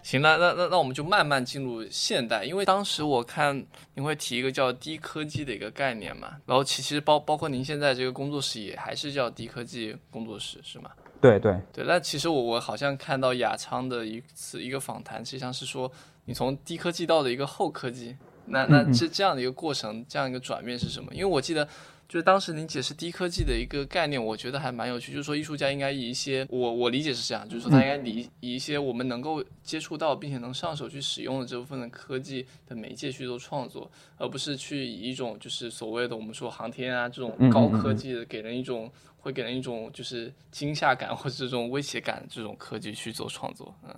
[0.02, 10.90] 行，那那那那我们就慢慢进入现代，因为当时我看您会提一个叫低科技的一个概念嘛，然后其其实包包括您现在这个工作室也还是叫低科技工作室，是吗？
[11.20, 11.84] 对对对。
[11.86, 15.90] 那其实我我好像看到雅昌的一次一个访谈，实际上是说
[16.24, 18.16] 你从低科技到的一个后科技。
[18.44, 21.14] 那那这这样的一个过程，这样一个转变是什么？
[21.14, 21.66] 因为我记得，
[22.12, 25.12] 就是当时您解释低科技的一个概念，我觉得还蛮有趣。
[25.12, 43.74] 就是说，艺术家应该以一些我我理解是这样，就是说他应该以以一些我们能够接触到并且能上手去使用的这部分的科技的媒介去做创作，而不是去以一种就是所谓的我们说航天啊这种高科技的，给人一种会给人一种就是惊吓感或者这种威胁感这种科技去做创作。
[43.88, 43.94] 嗯，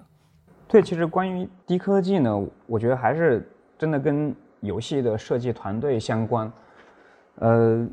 [0.68, 3.50] 对，其实关于低科技呢，我觉得还是。
[3.76, 6.50] 真的跟游戏的设计团队相关，
[7.34, 7.84] 呃，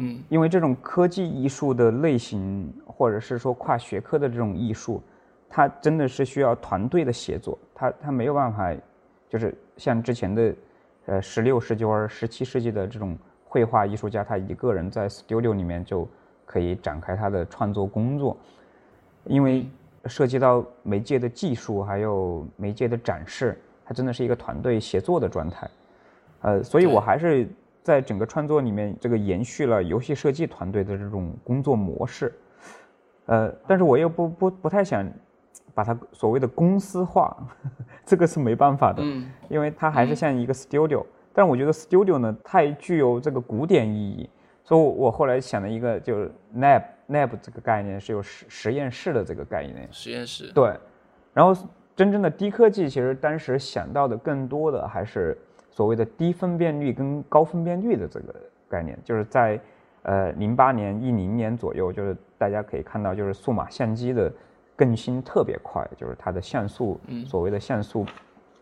[0.00, 5.02] 嗯，因为这种科技艺术的类型，或者是说跨学科的这种艺术，
[5.48, 8.74] 它真的是需要团队的协作，它它没有办法，
[9.28, 10.54] 就是像之前的，
[11.06, 16.08] 呃，十六世纪或者十七世纪的这种绘画艺术家，他一个人在 studio 里面就
[16.46, 18.36] 可以展开他的创作工作，
[19.24, 19.66] 因为
[20.06, 23.56] 涉及到媒介的技术，还有媒介的展示。
[23.84, 25.68] 它真的是一个团队协作的状态，
[26.42, 27.48] 呃，所以我还是
[27.82, 32.32] 在整个创作里面，这个延续了游戏设计团队的这种工作模式，
[33.26, 35.06] 呃，但是我又不不不太想
[35.74, 37.36] 把它所谓的公司化，
[38.04, 44.28] 这个是没办法的，嗯，因为它还是像一个 studio，但是我觉得 studio 呢太具有这个古典意义，
[44.62, 49.88] 所以我后来想了一个，就是 lab lab 这个概念是有实实验室的这个概念。
[49.90, 50.52] 实验室。
[50.52, 50.72] 对，
[51.32, 51.56] 然后
[51.96, 55.36] 真正的低科技，其实当时想到的更多的还是
[55.80, 58.34] 所谓的低分辨率跟高分辨率的这个
[58.68, 59.58] 概念，就是在
[60.02, 64.30] 呃零八年一零年左右，就是大家可以看到，就是数码相机的
[64.76, 68.04] 更新特别快，就是它的像素，所谓的像素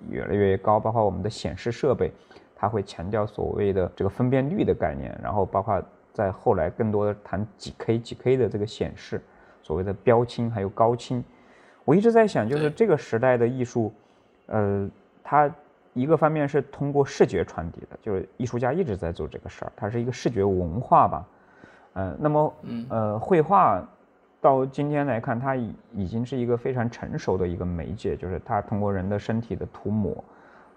[0.09, 2.13] 越来越高，包括我们的显示设备。
[2.55, 9.21] 它会强调所谓的这个分辨率的概念，然后包括在后来更多的谈几 K 几 K 的这个显示，
[9.61, 11.25] 所谓的标清还有高清。
[11.85, 13.93] 我一直在想，就是这个时代的艺术，
[14.47, 14.89] 呃，
[15.25, 15.53] 它
[15.99, 21.27] 一个方面是通过视觉传递的，就是艺术家一直在做这个事儿，它是一个视觉文化吧。
[21.95, 22.55] 嗯，那么
[22.89, 23.83] 呃，绘画
[24.41, 30.23] 到今天来看，它已已经是一个非常成熟的一个媒介，就是它通过人的身体的涂抹。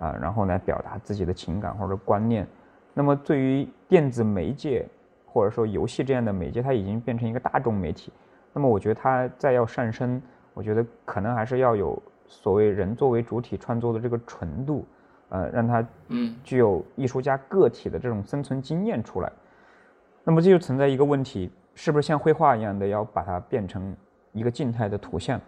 [0.02, 2.48] 啊，然后来表达自己的情感或者观念。
[2.92, 4.84] 那么，对于电子媒介
[5.28, 8.12] 或者说游戏这样的媒介，它已经变成一个大众媒体。
[8.52, 10.20] 那么，我觉得它再要上升，
[10.56, 14.88] 我觉得可能还是要有所谓人作为主体创作的这个纯度，
[15.32, 19.32] 呃，让它嗯具有艺术家个体的这种生存经验出来。
[20.24, 23.96] 那么，这就存在一个问题，是不是像绘画一样的要把它变成
[24.34, 25.42] 一个静态的图像？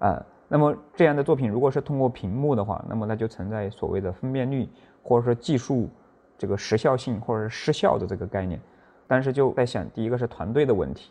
[0.00, 0.20] 啊？
[0.48, 4.68] 那么这样的作品，如果是通过屏幕的话，那么它就存在所谓的分辨率，
[5.02, 5.88] 或者说技术
[6.36, 8.60] 这个时效性或者是失效的这个概念。
[9.06, 11.10] 但是就在想，第一个是团队的问题，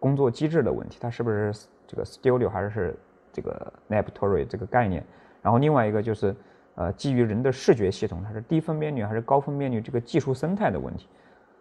[0.00, 1.52] 工作机制的问题，它是不是
[1.86, 2.96] 这个 studio 还是
[3.32, 5.04] 这个 laboratory 这个概念？
[5.42, 6.34] 然后另外一个就是，
[6.74, 11.06] 呃，基于人的视觉系统，它是低分辨率还是高分辨率这个技术生态的问题。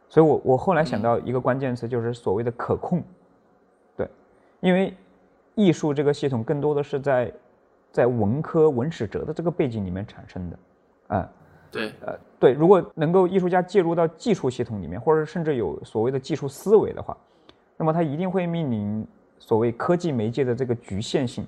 [0.09, 3.03] 所以我我后来想到一个关键词，就是所谓的可控。
[3.95, 4.07] 对，
[4.59, 4.93] 因为。
[5.53, 7.31] 艺术这个系统更多的是在，
[7.91, 10.57] 在文科文史哲的这个背景里面产生的，
[11.07, 11.29] 啊，
[11.69, 17.15] 对，呃，对，如果能够艺术家介入到技术系统里面，或者甚至有所谓的技术思维的话，
[17.75, 19.05] 那么他一定会面临
[19.39, 21.45] 所谓科技媒介的这个局限性，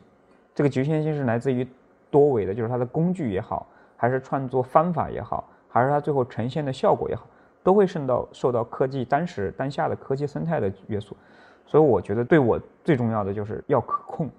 [0.54, 1.66] 这个局限性是来自于
[2.14, 7.26] 多维的，就是它的工具也好，还是创作方法也好，还是它最后呈现的效果也好，
[7.64, 11.18] 都会受到受到科技当时当下的科技生态的约束。
[11.66, 14.30] 所以我觉得对我最重要的就是要可控，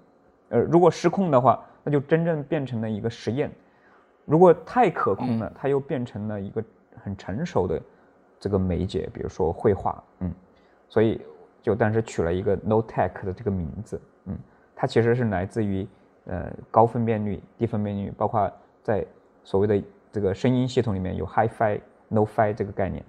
[0.47, 3.49] 呃，如果失控的话，那就真正变成了一个实验；
[4.23, 6.63] 如果太可控了，它又变成了一个
[7.03, 7.81] 很成熟的
[8.39, 10.33] 这个媒介，比如说绘画，嗯，
[10.87, 11.19] 所以
[11.61, 14.37] 就当时取了一个 No Tech 的这个名字，嗯，
[14.75, 15.85] 它其实是来自于
[16.25, 18.51] 呃高分辨率、低分辨率，包括
[18.83, 19.05] 在
[19.43, 23.03] 所谓的这个声音系统里面有 Hi-Fi、No-Fi 这个概念。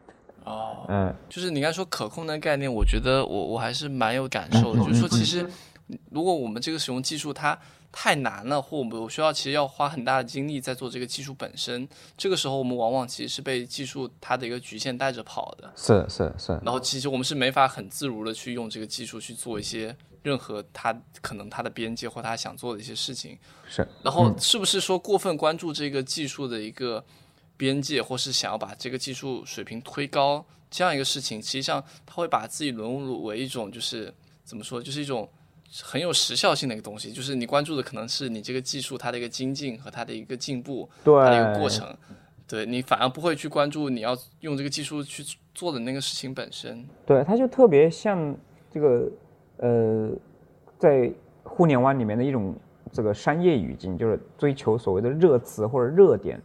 [0.45, 4.81] 哦，嗯，就是你刚才说可控的概念，我觉得我我还是蛮有感受的。
[4.85, 5.45] 就是说，其实
[6.11, 7.59] 如果我们这个使用技术它
[7.91, 15.73] 太难了，或我们我需要其实要花很大的精力在做这个技术本身，这个时候我们往往其实是被技术它的一个局限带着跑的。
[15.75, 16.53] 是是是。
[16.62, 19.97] 然后其实我们是没法很自如的去用这个技术去做一些
[20.27, 23.39] 任何他可能他的边界或他想做的一些事情。
[23.68, 23.87] 是。
[24.03, 27.05] 然后是不是说过分关注这个技术的一个？
[27.59, 34.12] 边界，或是想要把这个技术水平推高，这样一个事情，实际上他会把自己沦入为一种，就是
[34.45, 35.27] 怎么说，就是一种
[35.83, 37.11] 很有时效性的一个东西。
[37.11, 41.97] 就是你关注的可能是你这个技术它的一个精进和它的一个进步，它的一个过程。
[42.47, 45.24] 对你反而不会去关注你要用这个技术去
[45.55, 46.87] 做的那个事情本身。
[47.07, 48.37] 对，它就特别像
[48.70, 49.11] 这个
[49.59, 50.11] 呃，
[50.79, 52.55] 在互联网里面的一种
[52.93, 56.41] 这个商业语境，就是追求所谓的热词或者热点。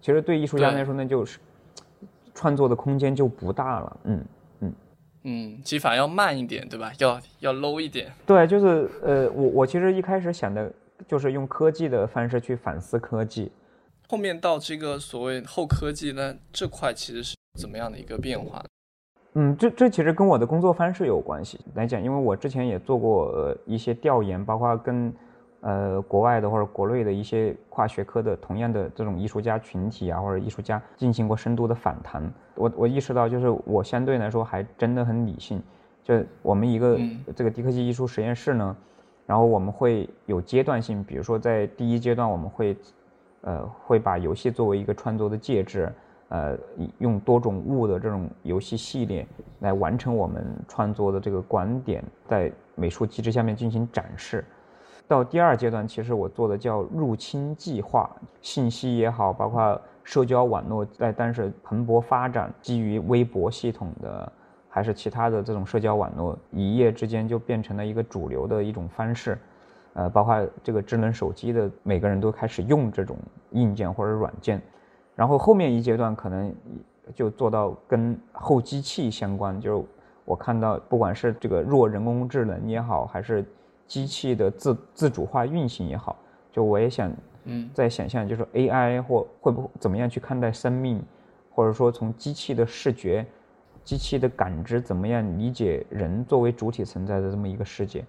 [0.00, 1.38] 其实对艺术家来说，那就是
[2.34, 4.00] 创作的空间就不大了。
[4.04, 4.24] 嗯
[4.60, 4.72] 嗯
[5.22, 6.92] 嗯，其实反而要慢一点，对吧？
[6.98, 8.12] 要要 low 一点。
[8.26, 10.70] 对，就是呃，我我其实一开始想的
[11.08, 13.50] 就是用科技的方式去反思科技。
[14.08, 18.62] 后面到这个所谓后科技呢这块，其实是怎么样的一个变化？
[19.34, 25.12] 嗯，这这其实跟我的工作方式有关系来讲，因为我之前也做过一些调研，包括跟。
[25.66, 35.62] 呃，国外的或者国内的一些跨学科的同样的这种艺术家群体啊，或者艺术家进行过深度的访谈，我我意识到，就是我相对来说还真的很理性。
[36.02, 36.98] 就我们一个
[37.34, 38.76] 这个低科技艺术实验室呢，
[39.24, 42.76] 然后我们会有阶段性，比如说在第一阶段，我们会
[43.40, 45.90] 呃会把游戏作为一个创作的介质，
[46.34, 46.58] 呃
[46.98, 49.24] 用多种物的这种游戏系列
[49.60, 54.44] 来完成我们创作的这个观点，在美术机制下面进行展示。
[55.06, 58.10] 到第二阶段，其实我做的叫入侵计划，
[58.40, 64.32] 信息也好，包括社交网络在当时蓬勃发展，基于微博系统的，
[64.68, 69.38] 还是其他的这种社交网络，一夜之间就变成了一个主流的一种方式。
[69.92, 73.16] 呃，包括这个智能手机的每个人都开始用这种
[73.50, 74.60] 硬件或者软件。
[75.16, 76.52] 然后后面一阶段可能
[77.14, 79.86] 就做到跟后机器相关，就是
[80.24, 83.44] 我看到不管是这个弱人工智能也好，还是
[83.86, 86.16] 机器的自自主化运行也好，
[86.50, 87.12] 就我也想
[87.44, 91.00] 嗯在想象，就是 AI 或会不会怎么样去看待生命，
[91.50, 93.24] 或者说从机器的视觉、
[93.84, 98.04] 机器的感知怎么样理解人作为主体存在的这么一个世界，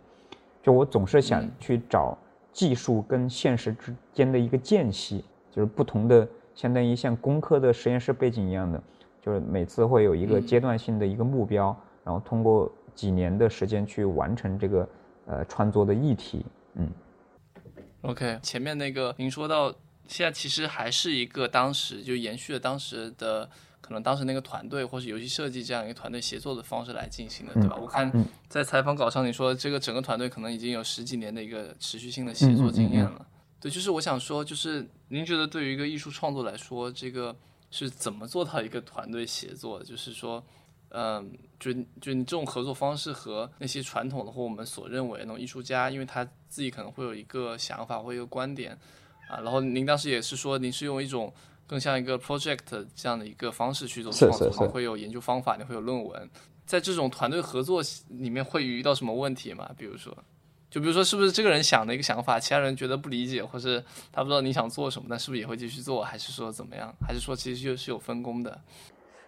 [0.64, 2.18] 就我总是想去找
[2.52, 6.28] 技术跟现实之间的一个间隙，就是不同的。
[6.56, 8.82] 相当于像工科的实验室背景一样的，
[9.22, 14.90] 就是每次会有一个阶段性的一个目标，然后通过几年的时间去完成这个
[15.26, 16.46] 呃创作的议题。
[16.76, 16.90] 嗯
[18.04, 19.70] ，OK，前面那个您说到
[20.08, 23.50] 现在其实还是一个当时就延续了当时的
[23.82, 27.76] 可能当时那个团队或是游戏设计这样一个团队协作的方式来进行的，对吧？
[27.80, 28.12] 我看
[28.48, 33.26] 在采访稿上你说这个整个团队可能已经有十几年的一个持续性的协作经验了。
[33.66, 37.36] 对，就是我想说，就是您觉得对于一个艺术创作来说，这个
[37.72, 39.82] 是怎么做到一个团队协作？
[39.82, 40.44] 就是说，
[40.90, 48.72] 嗯，就就你这种合作方式和那些传统的或我们所认为那种艺术家，因为他自己可能会有一个想法或一个观点
[49.28, 51.34] 啊，然后您当时也是说，您是用一种
[51.66, 56.30] 更像一个 project 这样的一个方式去做创作，会有研究方法，你会有论文，
[56.68, 59.72] 在这种团队合作里面会遇到什么问题吗？
[59.76, 60.16] 比如说？
[60.76, 66.94] 就比如说，是不是这个人想的一个想法，其他人觉得不理解，或是他不知道你想做什么，那是不是也会继续做，还是说怎么样？
[67.00, 68.60] 还是说其实就是有分工的？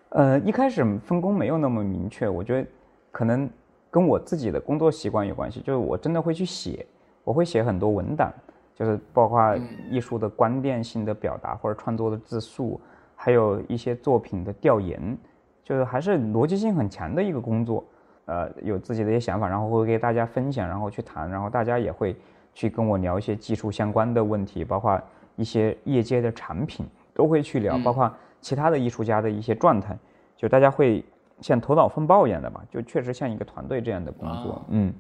[0.09, 2.67] 呃，一开始分工没有那么明确，我觉得
[3.13, 3.49] 可能
[3.89, 5.61] 跟我自己的工作习惯有关系。
[5.61, 6.85] 就是我真的会去写，
[7.23, 8.29] 我会写很多文档，
[8.75, 9.57] 就是包括
[9.89, 12.77] 艺术的观念性的表达或者创作的自述，
[13.15, 15.17] 还有一些作品的调研，
[15.63, 17.85] 就是还是逻辑性很强的一个工作。
[18.27, 22.13] 呃，有自己的一些想法，然后会给大家分享，然后去谈，然后大家也会
[22.53, 25.01] 去跟我聊一些技术相关的问题，包括
[25.37, 29.97] 一些业界的产品都会去聊，包括其他的艺术家的一些状态，
[30.35, 31.01] 就大家会
[31.39, 34.61] 像头脑风暴一样的吧，就确实像一个团队这样的工作。
[34.71, 34.93] 嗯，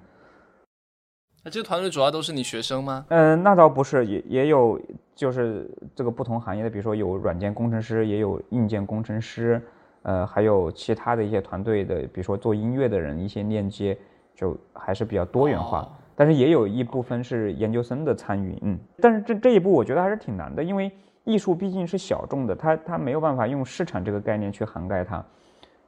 [1.43, 3.05] 那这个团队主要都是你学生吗？
[3.09, 4.79] 嗯，那倒不是，也也有
[5.13, 9.61] 就是这个不同行业的，比如说有软件工程师，也有硬件工程师。
[10.07, 13.97] 呃，还有其他的一些团队的，比如说做音乐的人，一些链接
[14.33, 15.85] 就还是比较多元化。
[16.15, 18.79] 但是也有一部分是研究生的参与，嗯。
[19.01, 20.89] 但是这这一步我觉得还是挺难的，因为
[21.25, 25.21] 艺术毕竟是小众的，它它没有办法用市场这个概念去涵盖它。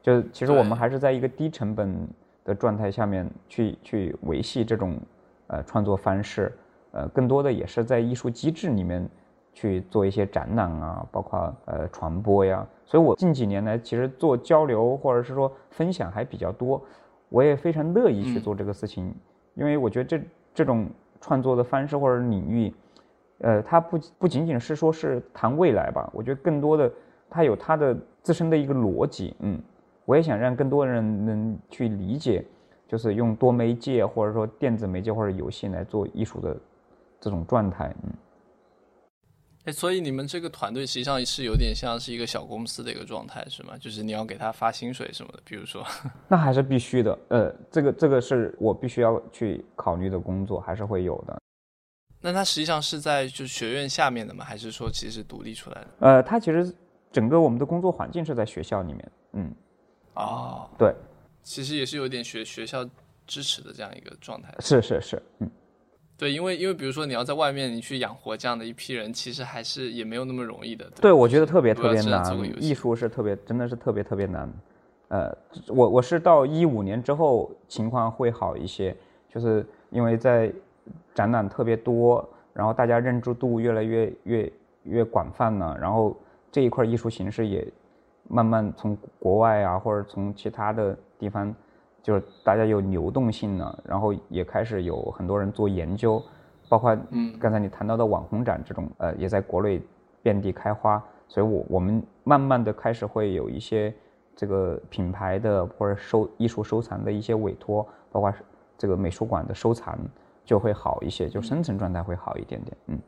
[0.02, 2.06] 就其实我们还是在一个低成本
[2.44, 4.98] 的状态下面去去维系这种
[5.46, 6.52] 呃创作方式，
[6.92, 9.08] 呃，更多的也是在艺术机制里面。
[9.60, 16.80] 去做一些展览啊，包括呃传播呀，所以我近几年来其实做交流或者是说分享还比较多，
[17.28, 19.14] 我也非常乐意去做这个事情，
[19.54, 20.88] 因为我觉得这这种
[21.20, 22.72] 创作的方式或者领域，
[23.40, 26.90] 呃，它不不仅仅是说是谈未来吧，我觉得更多的
[27.28, 29.60] 它有它的自身的一个逻辑，嗯，
[30.06, 32.42] 我也想让更多人能去理解，
[32.88, 36.56] 就是用多媒介或者说电子媒介或者游戏来做艺术的
[37.20, 38.10] 这种状态，嗯。
[39.64, 43.76] 哎，所以你们这个团队实际上是有点像是一个小公司的一个状态，是吗？
[43.78, 45.86] 就是你要给他发薪水什么的，比如说，
[46.28, 47.18] 那还是必须的。
[47.28, 51.38] 呃，这个这个是我必须要去考虑的工作，还是会有的。
[52.22, 54.42] 那他实际上是在就学院下面的吗？
[54.44, 55.88] 还是说其实独立出来的？
[56.00, 56.74] 呃，他其实
[57.12, 59.12] 整个我们的工作环境是在学校里面。
[59.34, 59.54] 嗯，
[60.14, 60.94] 哦，对，
[61.42, 62.82] 其实也是有点学学校
[63.26, 64.54] 支持的这样一个状态。
[64.58, 65.50] 是是是，嗯。
[66.20, 70.84] 对，因为因为比如说你要在外面你去养活这样的一批人，其实还是也没有那么容易的。
[71.00, 72.22] 对，我觉得特别特别难。
[72.60, 74.52] 艺术是特别，真的是特别特别难。
[75.08, 75.34] 呃，
[75.68, 78.94] 我我是到一五年之后情况会好一些，
[79.30, 80.52] 就是因为在
[81.14, 84.52] 展览特别多，然后大家认知度越来越越
[84.82, 86.14] 越广泛了，然后
[86.52, 87.66] 这一块艺术形式也
[88.28, 91.54] 慢慢从国外啊或者从其他的地方。
[92.02, 96.22] 就是大家有流动性了，然后也开始有很多人做研究，
[96.68, 99.80] 包括嗯刚才你谈到的网红展这种，呃也在国内
[100.22, 103.94] 遍地开花，所以我我们慢慢的开始会有一些
[104.34, 108.32] 这个品牌的或者收艺术收藏的一些委托，包括
[108.78, 109.98] 这个美术馆的收藏
[110.44, 112.98] 就会好一些，就生存状态会好一点点，嗯。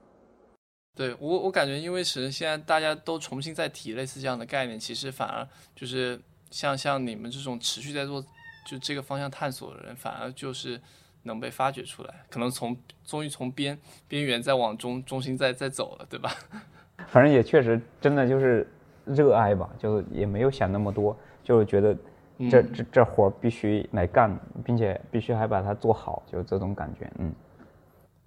[0.95, 6.21] 对我我感觉，因为其实现在大家都重新在提类似这样的概念，其实反而就是
[6.51, 8.23] 像像你们这种持续在做。
[8.65, 10.81] 就这个方向探索的人，反而就是
[11.25, 16.31] 能被发掘出来，可能从终于从边边缘再往中中心再再走了，对吧？
[17.09, 18.67] 反正也确实真的就是
[19.05, 21.97] 热爱吧，就是也没有想那么多，就是觉得
[22.51, 27.33] 这这这活必须来干，并且必须还把它做好，就这种感觉，嗯。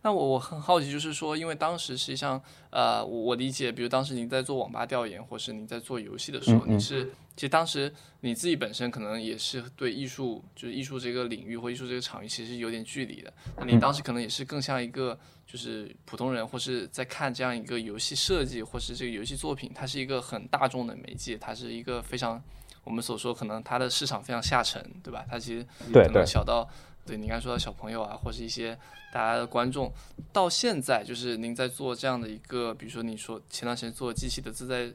[0.05, 2.39] 那我我很好奇，就是说，因为当时实际上，
[2.69, 13.33] 呃，我理解，比如当时您在做网吧调研，或是您在做游戏的时候，你是其实当时你自己本身可能也是对艺术，就是艺术这个领域或艺术这个场域，其实有点距离的。
[13.57, 22.39] 那你当时可能也是更像一个就是普通人，或是在看这样一个游戏设计，或是这个游戏作品，它是一个很大众的媒介，它是一个非常
[22.83, 25.25] 我们所说可能它的市场非常下沉，对吧？
[25.27, 26.69] 它其实可能小到。
[27.05, 28.77] 对你刚才说到小朋友啊，或是一些
[29.13, 29.91] 大家的观众，
[30.33, 34.91] 到现在就是您在做这样的一个，比如说你说前段时间做机器的自在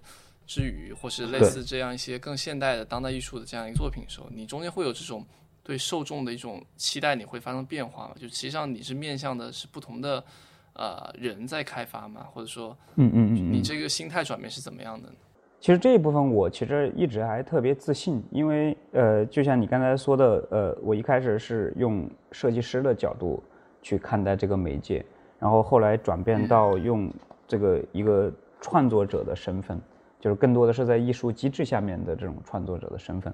[0.47, 5.25] 之语，或是类似这样一些更现代的当代艺术的这样一个作品的时候，你中间会有这种
[5.63, 8.15] 对受众的一种期待，你会发生变化吗？
[8.21, 10.25] 就实际上你是面向的是不同的
[10.73, 12.27] 呃人在开发吗？
[12.33, 15.13] 或者说，嗯嗯嗯，你这个心态转变是怎么样的？
[15.61, 23.43] 其实这一部分我其实一直还特别自信，因为呃，就像你刚才说的，呃，我一开始是用设计师的角度
[23.83, 25.05] 去看待这个媒介，
[25.39, 27.13] 然后后来转变到用
[27.47, 29.79] 这个一个创作者的身份，
[30.19, 33.31] 就是更多的是在艺术机制下面的这种创作者的身份，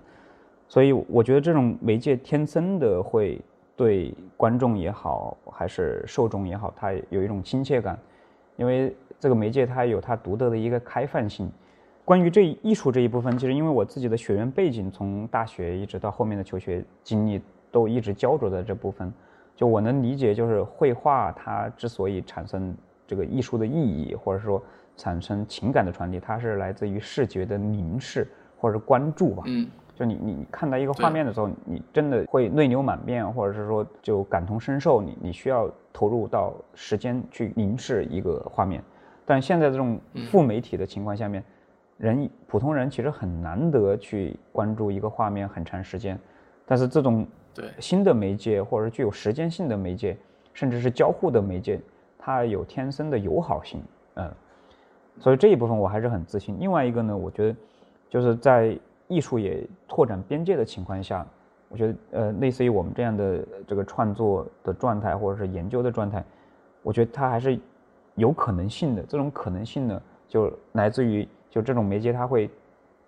[0.67, 3.41] 所以我觉得这种媒介天生的会
[3.77, 7.97] 对观众也好，还是受众也好，它有一种亲切感，
[8.57, 11.49] 因为这个媒介它有它独特的一个开放性。
[12.07, 17.43] 关于这艺术这一部分，其实因为我自己的学院背景，从大学一直到后面的求学经历，
[17.73, 19.13] 都一直焦灼在这部分。
[19.57, 22.73] 就我能理解，就是绘画它之所以产生
[23.09, 24.63] 这个艺术的意义，或者说
[24.97, 29.43] 产生情感的传递，它是来自于视觉的凝视或者关注吧。
[29.47, 29.67] 嗯。
[29.97, 35.03] 就你你看到一个画面的时候，你真的会泪流满面，或者是说就感同身受。
[35.03, 38.81] 你你需要投入到时间去凝视一个画面，
[39.25, 39.99] 但现在这种
[40.31, 41.43] 副媒体的情况下面。
[41.99, 46.19] 人普通人其实很难得去关注一个画面很长时间，
[46.67, 50.15] 但是这种对新的媒介或者具有时间性的媒介，
[50.53, 51.81] 甚至是交互的媒介，
[52.19, 53.83] 它有天生的友好性，
[54.17, 54.31] 嗯，
[55.19, 56.55] 所以这一部分我还是很自信。
[56.61, 57.57] 另外一个呢，我觉得
[58.11, 58.79] 就是在
[59.09, 61.27] 艺术也拓展边界的情况下，
[61.71, 66.23] 我觉得呃，类似于我们这样的这个创作的状态或者是研究的状态，
[66.83, 67.59] 我觉得它还是
[68.17, 69.03] 有可能性的。
[69.05, 71.27] 这种可能性呢，就来自于。
[71.57, 72.51] 就这种媒介，它会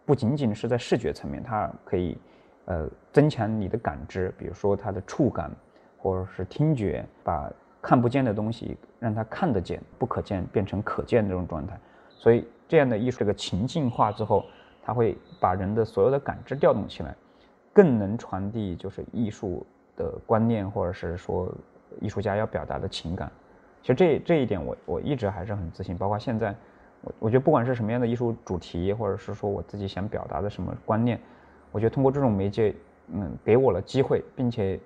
[0.07, 2.17] 不仅仅是在视觉层面，它可以
[2.65, 5.51] 呃增强你的感知，比如说它的触感
[5.99, 11.79] 或者是听觉，把看不见的东西让它看得见，不可见变成可见这种状态。
[12.09, 14.43] 所以这样的艺术这个情境化之后，
[14.83, 17.15] 它会把人的所有的感知调动起来，
[17.75, 21.55] 更能传递就是艺术的观念，或者是说
[22.01, 23.31] 艺术家要表达的情感。
[23.83, 26.57] 其实这这一点我我一直还是很自信，包括现在。
[27.03, 31.19] 我我觉得不管是什么样的艺术主题，或者是说我自己想表达的什么观念，
[31.71, 32.75] 我觉得通过这种媒介，
[33.13, 34.79] 嗯，给我了机会，并且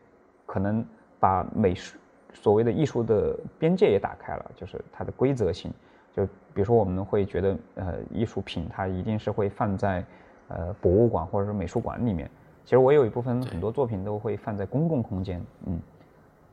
[0.46, 0.84] 可能
[1.18, 1.98] 把美术
[2.34, 5.72] 所谓的艺术的边界也打开了，就是它的规则性。
[6.14, 10.04] 就比如说我们会觉得，呃，艺术品它一定是会放在
[10.48, 12.30] 呃博物馆或者是美术馆里面。
[12.64, 15.80] 其实我有一部分很多作品都会放在公共空间，嗯，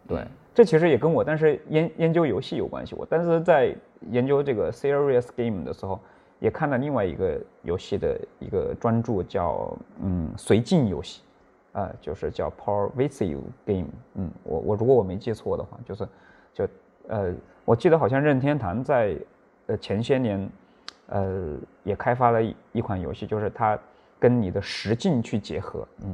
[0.09, 0.27] 对。
[0.53, 2.93] 这其实也跟我当时研研究游戏有关系。
[2.93, 3.73] 我当时在
[4.09, 5.97] 研究这个 serious game 的时候，
[6.39, 11.21] 也看到另外一个游戏的一个专注，叫嗯随境游戏，
[11.71, 13.87] 啊，就是叫 pervasive game。
[14.15, 16.05] 嗯，我我如果我没记错的话，就是
[16.53, 16.67] 就
[17.07, 17.33] 呃，
[17.63, 19.15] 我记得好像任天堂在
[19.67, 20.49] 呃前些年
[21.07, 21.55] 呃
[21.85, 23.79] 也开发了一一款游戏，就是它
[24.19, 26.13] 跟你的实境去结合，嗯。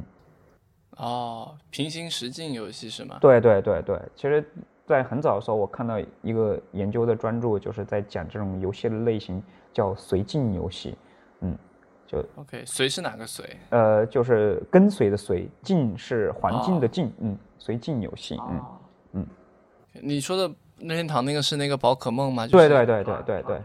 [0.96, 3.18] 哦，平行实境游戏是吗？
[3.20, 4.44] 对对对对，其实，
[4.86, 9.42] 在很早的时候，我看到一个研究的专注，就是在讲这种游戏的类型
[9.72, 10.96] 叫随境游戏。
[11.40, 11.56] 嗯，
[12.06, 13.44] 就 OK，随是哪个随？
[13.70, 17.12] 呃，就是跟随的随，境是环境的境。
[17.18, 18.40] 嗯，随境游戏。
[18.48, 18.64] 嗯
[19.12, 19.26] 嗯，
[20.00, 22.46] 你说的任天堂那个是那个宝可梦吗？
[22.46, 23.62] 对对对对对对，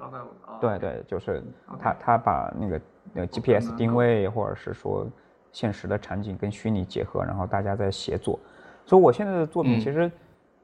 [0.59, 1.41] 对对，就是
[1.79, 2.81] 他他把那个
[3.13, 5.07] 那个 GPS 定位，或者是说。
[5.51, 8.39] 现实的场景跟虚拟结合，然后大家在协作，
[8.85, 10.11] 所以我现在的作品其实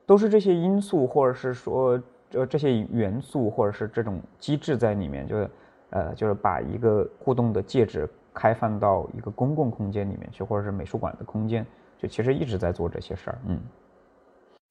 [0.05, 2.01] 都是这些因素，或者是说
[2.31, 5.49] 呃这些元素，或者是这种机制在里面，就是
[5.89, 11.65] 呃就是把一个互动的介质开放到一个公共空间里面去，或者是美术馆的空间，
[11.97, 13.59] 就其实一直在做这些事儿，嗯。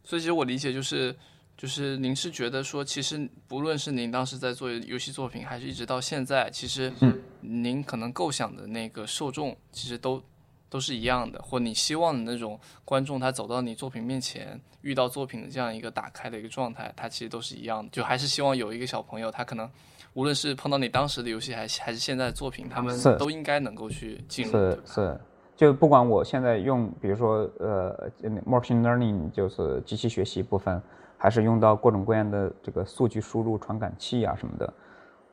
[0.05, 1.14] 所以其实我理解就是。
[1.57, 6.93] 就是您是觉得说，其实不论是您当时在做游戏作品，还是一直到现在，其实
[7.41, 10.23] 您可能构想的那个受众，其实都
[10.69, 17.89] 都是一样的，或你希望的那种观众，他走到你作品面前，遇到作品的这样一个打开的一个状态，他其实都是一样的。
[17.91, 19.66] 就还是希望有一个小朋友，他可能
[20.12, 24.53] 无论是碰到你当时的游戏，还是还是现在的作品，他们都应该能够去进入。
[24.53, 25.20] 是是，
[25.57, 28.11] 就不管我现在用，比如说呃
[28.45, 30.83] ，machine learning 就是机器学习部分。
[31.16, 34.72] 还是用到各种各样的这个数据输入传感器啊什么的。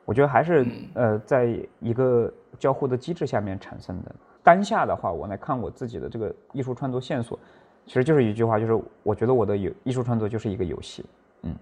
[0.04, 4.14] 我觉得还是呃，在一个交互的机制下面产生的。
[4.42, 7.38] 当下的话，我来看我自己的这个艺术创作线索，
[7.86, 11.06] 其实就是一句话，就是我觉得我的有艺术创作就是一个游戏。
[11.42, 11.56] 嗯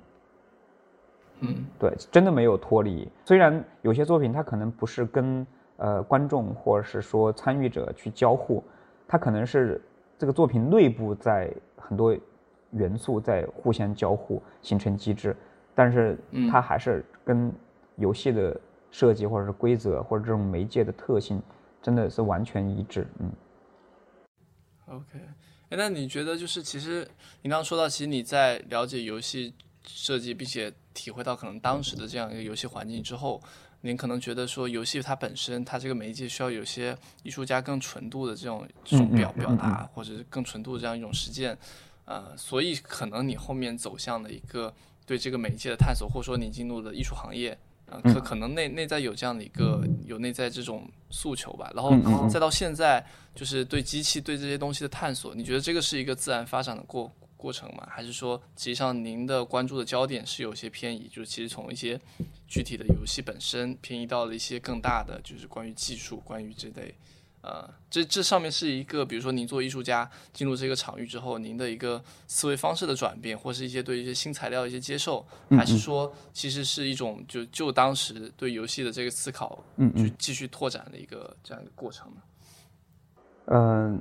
[1.44, 3.08] 嗯，对，真的没有脱离。
[3.24, 5.46] 虽然有些作品它可能不是跟
[5.76, 8.62] 呃观众或者是说参与者去交互，
[9.06, 9.80] 它可能是
[10.18, 12.16] 这个作品内部在很多
[12.72, 15.36] 元素在互相交互形成机制，
[15.74, 16.18] 但是
[16.50, 17.52] 它还是跟。
[17.96, 18.58] 游戏的
[18.90, 21.40] 设计，或者是规则，或者这种媒介的特性，
[21.82, 23.06] 真的是完全一致。
[23.20, 23.30] 嗯。
[24.86, 25.18] OK，
[25.68, 27.06] 哎，那你觉得就是其实
[27.42, 29.52] 你刚刚说到，其实你在了解游戏
[29.86, 33.40] 设计，并且体会到可能当时的这样一个游戏环境之后，
[33.82, 41.56] 您可能觉得说游戏它本身它这个媒介需要有些艺术家更纯度的这种这种表表达，或者是更纯度的这样一种实践，
[42.12, 44.72] 呃，所以可能你后面走向的一个
[45.06, 47.56] 对这个媒介的探索，或者说你进入了艺术行业。
[48.04, 57.86] 可可能内内在有这样的一个有内在这种诉求吧，然后再到现在就是对机器对这些东西的探索，你觉得这个是一个自然发展的过过程吗？
[57.90, 62.00] 还是说实际上您的关注的焦点是有些偏移，就是其实从一些
[62.48, 66.94] 具体的游戏本身偏移到了一些更大的，就是关于技术，关于这类。
[67.42, 82.22] 呃，这这上面是一个，比如说您做艺术家进入这个场域之后，您的一个思维方式的转变，或是一些对一些新材料的一些接受，还是说其实是一种就就当时对游戏的这个思考，嗯去继续拓展的一个这样一个过程呢？
[83.46, 84.00] 嗯，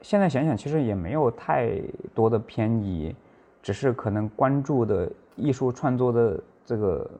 [0.00, 1.82] 现在想想，其实也没有太
[2.14, 3.12] 多的偏移，
[3.60, 7.10] 只是可能关注的艺术创作的这个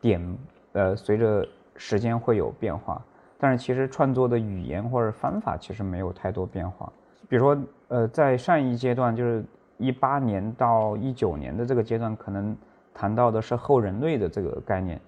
[0.00, 0.38] 点，
[0.70, 1.44] 呃，随着
[1.76, 3.04] 时间会有变化。
[3.42, 6.92] 但是其实创作的语言或者方法其实没有太多变化。
[7.28, 9.44] 比如说，呃，在上一阶段，就是
[9.78, 12.56] 一八年到一九年的这个阶段，可能
[12.94, 15.00] 谈到的是后人类的这个概念。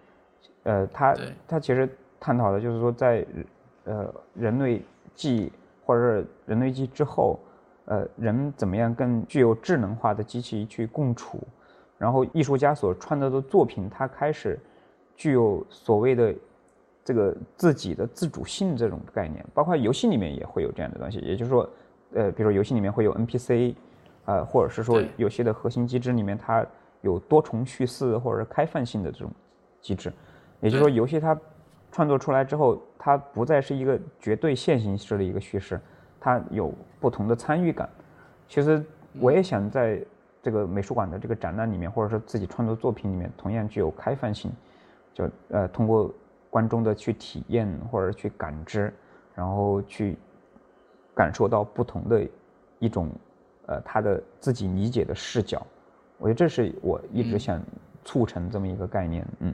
[0.65, 1.17] 呃，他
[1.47, 1.89] 他其实
[2.19, 3.25] 探讨的就是说，在
[3.85, 4.83] 呃人类
[5.15, 5.53] 记
[5.87, 7.39] 或者是人类记之后，
[7.85, 11.39] 呃，人怎么样更具有智能化的机器去共处，
[11.99, 14.59] 然后艺术家所创造的作品，它开始
[15.15, 16.35] 具有所谓的。
[17.05, 21.19] 这个自己的自主性这种概念，包括游戏里面也会有这样的东西。
[21.19, 21.69] 也就是说，
[22.15, 23.75] 呃，比如说游戏里面会有 NPC，
[24.25, 26.65] 呃，或者是说游戏的核心机制里面它
[27.03, 29.31] 有多重叙事或者是开放性的这种
[29.83, 30.11] 机制。
[30.61, 31.39] 也就是说，游戏它
[31.93, 35.79] 创作出来之后，它不再是一个绝对线性式的一个叙事，
[36.19, 37.87] 它有不同的参与感。
[38.49, 38.83] 其实
[39.21, 40.03] 我也想在
[40.43, 44.51] 这个美术馆的这个展览里面，或者说自己创作作品里面，同样具有开放性，
[45.13, 46.11] 就呃通过。
[46.55, 48.95] 观众的去体验或者去感知，
[49.35, 50.17] 然后去
[51.13, 52.25] 感受到不同的
[52.79, 53.11] 一种
[53.67, 55.67] 呃他的自己理解的视角，
[56.17, 57.61] 我觉得这是我一直想
[58.05, 59.27] 促成这么一个概念。
[59.41, 59.53] 嗯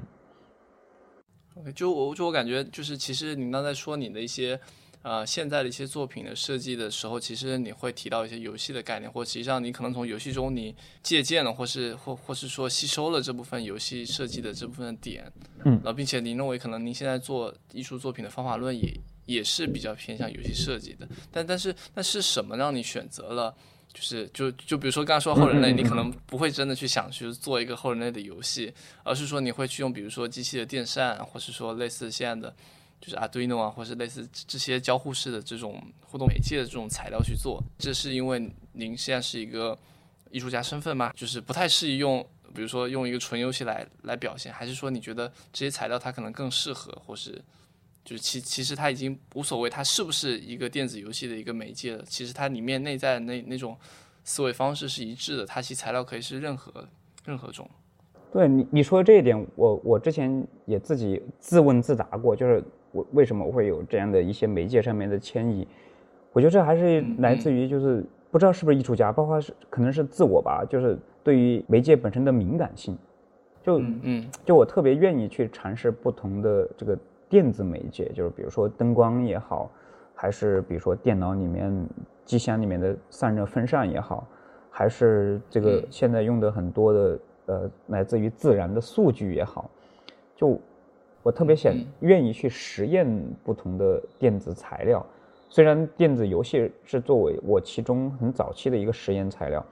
[1.75, 4.61] 就我就我感觉就是其实你刚才说你的一些。
[5.03, 15.25] 呃，现在的一些作品的设计的时候，其实你会提到一些游戏的概念，或实际上你可能从游戏中你借鉴了，或是或或是说吸收了这部分游戏设计的这部分点，
[15.65, 18.93] 嗯，然后并且您认为可能您现在做艺术作品的方法论也
[19.25, 23.55] 也是比较偏向游戏设计的，但但是那是什么让你选择了，
[23.95, 28.71] 就是就就比如说刚刚说后人类，你可能不会真的去想去做一个后人类的游戏，
[29.03, 32.55] 而是说你会去用比如说机器的电扇，或是说类似现在的。
[33.01, 39.77] 就是 Arduino 啊，或是类似这些交互式的这种互动媒介的这种材料去做，这是因为您现在是一个
[40.31, 41.11] 艺术家身份吗？
[41.17, 42.23] 就是不太适宜用，
[42.55, 47.43] 比如说用一个纯游戏来来表现，还是说你觉得这些材料它可能更适合，或是
[48.05, 52.05] 就是其其实它已经无所谓，它是不是一个电子游戏的一个媒介了？
[52.07, 53.75] 其实它里面内在的那那种
[54.25, 56.87] 思维方式是一致的，它其实材料可以是任何
[57.25, 57.67] 任何种。
[58.31, 62.63] 对你你说的这一点，我我之前也自己自问自答过，就是。
[62.93, 65.67] 我为什么会有这样的一些媒介上面的迁移？
[66.33, 72.97] 我觉得这还是来自于就是不知道是不是艺术家，包括是可能是自我吧，就是对于媒介本身的敏感性。
[73.63, 76.99] 就嗯，就我特别愿意去尝试不同的这个
[77.29, 79.71] 电子媒介，就是比如说灯光也好，
[80.15, 81.73] 还是比如说电脑里面
[82.25, 84.27] 机箱里面的散热风扇也好，
[84.71, 89.71] 还是这个现在用的很多的呃来自于自然的数据也好，
[90.35, 90.61] 就。
[91.23, 93.07] 我特别想愿意去实验
[93.45, 95.05] 不同的电子材料，
[95.49, 99.65] 虽然电子游戏是作为我其中很早期的一个实验材料，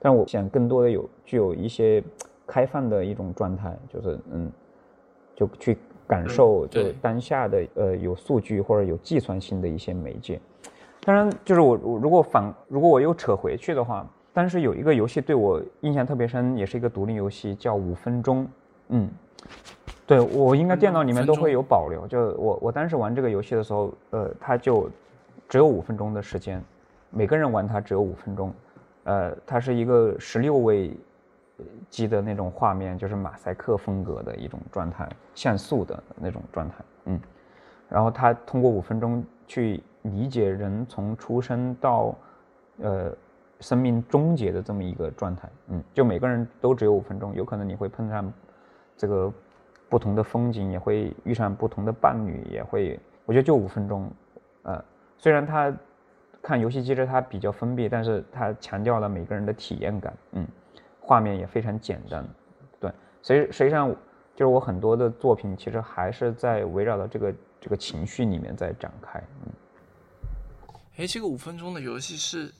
[0.00, 2.02] 但我想更多的有具有一些
[2.46, 4.50] 开放的一种状态，就是嗯，
[5.34, 5.76] 就去
[6.06, 10.40] 感受就当下的呃有数据或者有计算性的一些媒介。
[11.04, 18.44] 当然，就是我我如果反如果我又扯回去的话，当时有一个游戏对我印象特别深，也是一个独立游戏，叫《五分钟》。
[18.88, 19.08] 嗯，
[20.06, 22.06] 对我应该电脑里面都会有保留。
[22.06, 24.88] 就我我当时玩这个游戏的时候，呃，它就
[25.48, 26.62] 只有五分钟的时间，
[27.10, 28.54] 每个人玩它只有五分钟。
[29.04, 30.96] 呃，它是一个十六位
[31.90, 36.74] 机的那种画面，就是马赛克风格的一种状态，像素的那种状态。
[37.06, 37.20] 嗯，
[37.88, 42.14] 然后它通过五分钟去理解人从出生到
[42.80, 43.12] 呃
[43.58, 45.48] 生命终结的这么一个状态。
[45.68, 48.32] 嗯，就每个人都只有五分钟，有可能你会碰上。
[48.98, 49.30] 这个
[49.88, 54.10] 不同的风景也会遇上不同的伴侣，也会，我觉得就五分钟，
[54.62, 54.84] 呃，
[55.18, 55.72] 虽然他
[56.42, 60.46] 看游戏机制它比较封闭，但是它强调了每个人的体验感，嗯，
[61.00, 62.26] 画面也非常简单，
[62.80, 62.92] 对，
[63.22, 63.88] 所以实际上
[64.34, 69.52] 就是我很多的作品其实还是在围绕着这个这个情绪里面在展开，嗯，
[70.98, 72.52] 哎，这个五分钟的游戏是。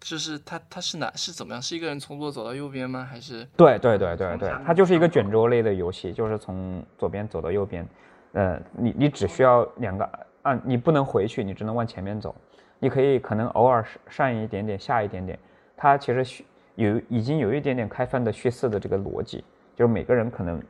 [0.00, 1.60] 就是它，它是哪是怎么样？
[1.60, 3.06] 是一个人从左走到右边吗？
[3.08, 3.46] 还是？
[3.56, 7.86] 对对对对对，它就是一个卷轴类的游戏，就是从左边走到右边。
[8.32, 10.08] 呃，你你只需要两个
[10.42, 12.34] 按，你不能回去，你只能往前面走。
[12.78, 15.38] 你可以可能偶尔上一点点，下一点点。
[15.76, 16.44] 它其实
[16.76, 19.44] 有已经有一点点开放的叙事的这个逻辑，
[19.76, 20.62] 就是每个人可能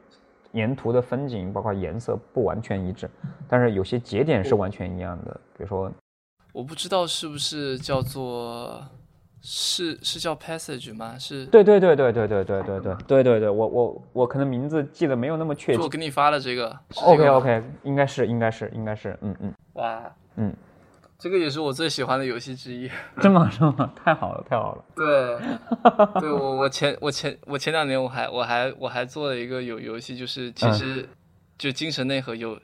[0.52, 3.08] 沿途的风景包括颜色不完全一致，
[3.48, 5.40] 但是有些节点是完全一样的。
[5.56, 5.92] 比如说，
[6.52, 8.86] 我不知道是不是叫做。
[9.42, 11.16] 是是叫 Passage 吗？
[11.18, 15.80] 是对对对对对对对对对对对对，我我我可能名字记得没有那么确切。
[15.80, 16.78] 我给你发的这个。
[16.96, 19.50] OK OK，应该是应该是应该是，嗯嗯。
[19.72, 20.54] 哇，嗯，
[21.18, 22.86] 这个也是我最喜欢的游戏之一。
[23.18, 23.50] 真吗？
[23.50, 23.90] 真吗？
[24.04, 24.84] 太好了，太好了。
[24.94, 25.38] 对，
[26.20, 31.08] 对我我前我前我前两年我还我还我还做了一个有游戏，就是其实
[31.56, 32.60] 就精神内核有。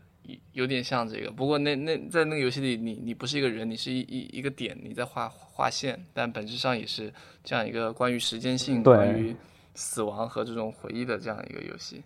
[0.52, 7.12] 有点像这个，不过那那在那个游戏里，你你不是一个人，你是一一一个点，你在画画线，但本质上也是
[7.44, 9.36] 这样一个关于时间性、关于
[9.74, 12.02] 死亡和这种回忆的这样一个游戏。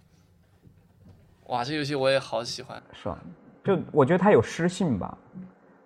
[1.46, 3.18] 哇，这游戏我也好喜欢，是吧？
[3.64, 5.16] 就我觉得它有诗性吧，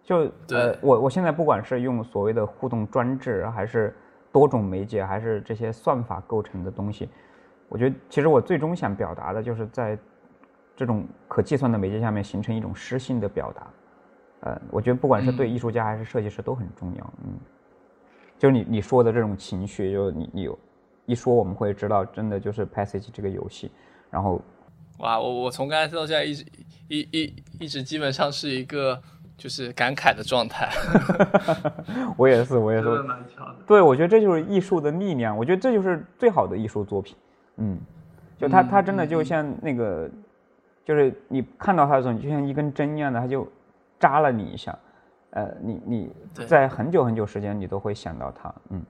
[0.02, 3.94] 就呃，我我现在不管是用所谓的互动装置，还是
[4.32, 7.09] 多种媒介，还是这些算法构成的东西，
[7.69, 9.98] 我觉得其实我最终想表达的就是在。
[10.77, 13.71] 这种可计算的媒介下面形成一种诗性的表达，
[14.41, 17.33] 呃，我觉得不管是对艺术家还是设计师都很重要，嗯，
[18.39, 20.59] 就是你你说的这种情绪，就你你有
[21.07, 23.71] 一说我们会知道，真的就是 Passage 这个游戏，
[24.11, 24.43] 然后，
[24.99, 26.45] 哇，我我从刚才到现在一直
[26.89, 29.01] 一一一直基本上是一个
[29.37, 30.69] 就是感慨的状态，
[32.19, 32.89] 我也是我也是，
[33.65, 37.17] 对，我觉得这就是艺术的力量，我觉得这就是最好的艺术作品，
[37.59, 37.79] 嗯，
[38.37, 40.11] 就它它真的就像那个。
[40.85, 43.51] 就是你看到它的时候，你就像一根针一样的，它就
[43.98, 44.78] 扎了你一下，
[45.31, 46.11] 呃，你你
[46.47, 48.85] 在很久很久时间，你都会想到它，嗯，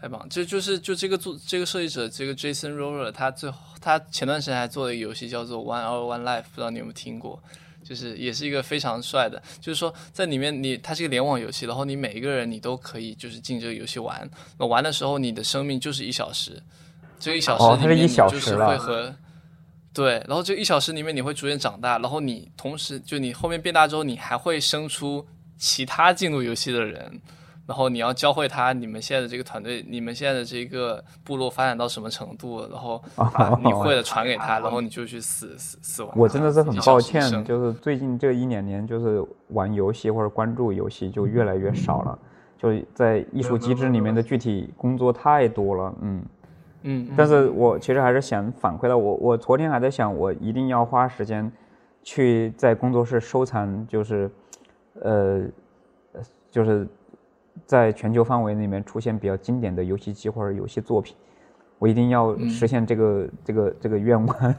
[0.00, 7.42] 太棒，这就是就这个做这个设计者这个 Jason Roller，他最后他前段时间还做了一个游戏叫做 One Hour One Life，不知道你有没有听过，
[7.82, 16.62] 就是也是一个非常帅的，就是说在里面你它是一个联网游戏，然后你每一个人你都可以就是进这个游戏玩，那玩的时候你的生命就是一小时，
[17.18, 19.14] 这一小时里面就是会和
[19.92, 25.26] 对，然后这一小时里面你会逐渐长大，然后你同时就你后面变大之后，你还会生出
[25.58, 27.20] 其他进入游戏的人，
[27.66, 36.12] 然后你要教会他你们现在的这个团队，你们现在的这个部落发展到什么程度，然后把你会的传给他，然后你就去死死死亡。
[36.16, 42.16] 我真的是很抱歉，就是最近这一两年，就是玩游戏或者关注游戏就越来越少了，
[42.56, 46.18] 就在艺术机制里面的具体工作太多了，嗯。
[46.20, 46.24] 嗯，
[47.16, 51.50] 但是我其实还是想反馈到我，我昨天还在想，我一定要花时间
[52.02, 54.30] 去在工作室收藏，就是，
[55.02, 55.42] 呃，
[56.50, 56.88] 就是
[57.66, 61.14] 在全球范围里面出现比较经典的游戏机或者游戏作品，
[61.78, 64.54] 我一定要实现这个这个这个愿望。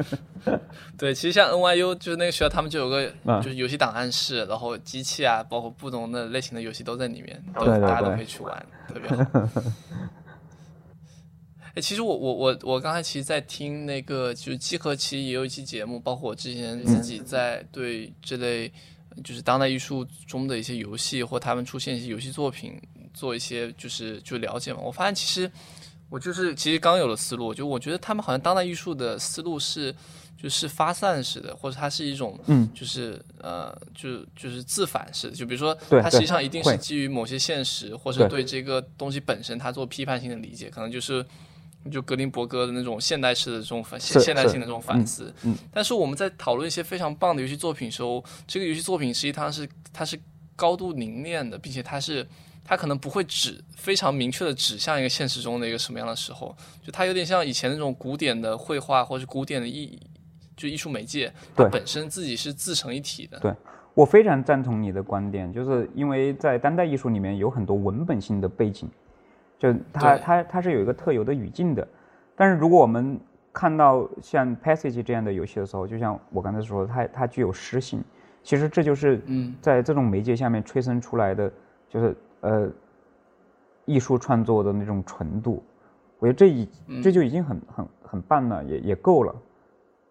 [0.96, 3.06] 对，其实像 NYU 就是那个学校，他们就有个
[3.42, 9.48] 就是游戏档案室，然后机器啊，包括不同的类型的游戏都在里面，都大家都可以去玩，特别好。
[11.74, 18.68] 哎，其实我我我我刚才其实，在听那个，就是集合，其实也有一期节目，包括我之前自己在对这类，
[19.22, 22.76] 就是当代艺术中的一些游戏或他们出现一些游戏作品
[23.14, 24.80] 做一些就是就了解嘛。
[24.80, 25.48] 我发现其实
[26.08, 29.94] 我就是其实刚有了思路，就我觉得他们好像当代艺术的思路是
[30.36, 35.36] 就是发散式的，或者它是一种嗯，就是呃，就就是自反式的。
[35.36, 35.72] 就比如说，
[36.02, 41.24] 它实际上一定是基于某些现实，或者对这个东西本身它做批判性的理解，可能就是。
[41.90, 50.18] 就格林伯格的那种现代式的这种反现现代性的这种反思，嗯，但是我们在讨论一些非常棒的游戏作品时候，这个游戏作品实际上是它是
[50.56, 52.26] 高度凝练的，并且它是
[52.64, 59.98] 它可能不会指非常明确的指向一个现实中的一个什么样的时候，就它有点像以前那种古典的绘画或者是古典的艺，
[60.56, 63.38] 就艺术媒介，它本身自己是自成一体的。
[63.38, 63.52] 对
[63.94, 68.88] 我非常赞同你的观点，就是因为在当代艺术里面有很多文本性的背景，
[69.60, 71.86] 就它它它是有一个特有的语境的，
[72.34, 73.20] 但是如果我们
[73.52, 78.02] 看到像 Passage 这样的游戏的时候，就像我刚才说，它它具有诗性。
[78.42, 79.20] 其实这就是
[79.60, 81.52] 在这种媒介下面催生出来的，
[81.90, 82.70] 就是呃，
[83.84, 85.62] 艺术创作的那种纯度。
[86.18, 86.68] 我觉得这已
[87.02, 89.34] 这就已经很很很棒了，也也够了。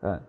[0.01, 0.21] 嗯，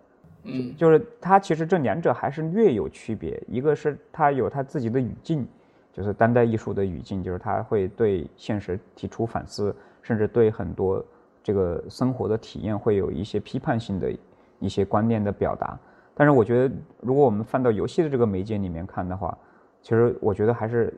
[0.44, 3.42] 嗯，就是它其实这两者还是略有区别。
[3.46, 5.46] 一个是它有它自己的语境，
[5.92, 11.04] 就是当代艺术的语境，就是它会对现实提出反思，甚至对很多
[11.42, 14.12] 这个生活的体验会有一些批判性的
[14.58, 15.78] 一些观念的表达。
[16.14, 19.36] 但是我觉得，如果我们放到游戏的这个媒介里面看的话，
[19.82, 20.92] 其实我觉得还是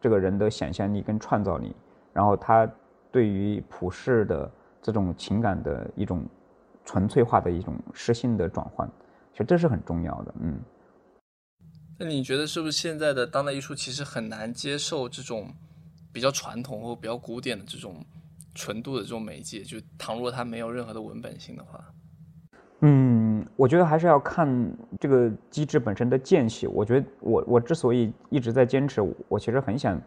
[0.00, 1.74] 这个人的想象力跟创造力，
[2.12, 2.68] 然后他
[3.10, 4.50] 对于普世的
[4.80, 6.24] 这种情感的一种
[6.84, 8.88] 纯粹化的一种诗性的转换，
[9.32, 10.34] 其实这是很重要的。
[10.40, 10.58] 嗯。
[12.02, 15.48] 那你觉得是不是现在的当代艺术其实很难接受这种
[16.12, 18.04] 比较传统或比较古典的这种
[18.56, 19.62] 纯度的这种媒介？
[19.62, 21.80] 就倘若它没有任何的文本性的话？
[22.80, 26.66] 嗯，我觉得还是要看这个机制本身的间隙。
[26.66, 30.02] 我觉得我我之所以一直在坚持，我其实很想，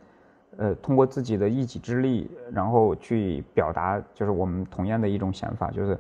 [0.58, 5.98] 呃，通过自己的一己之力，然后去表达，就是我们同样的一种想法，就是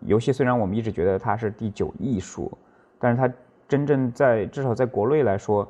[0.00, 2.52] 游戏虽然我们一直觉得它是第九艺术，
[3.00, 3.32] 但是它
[3.68, 5.68] 真正在至少在国内来说，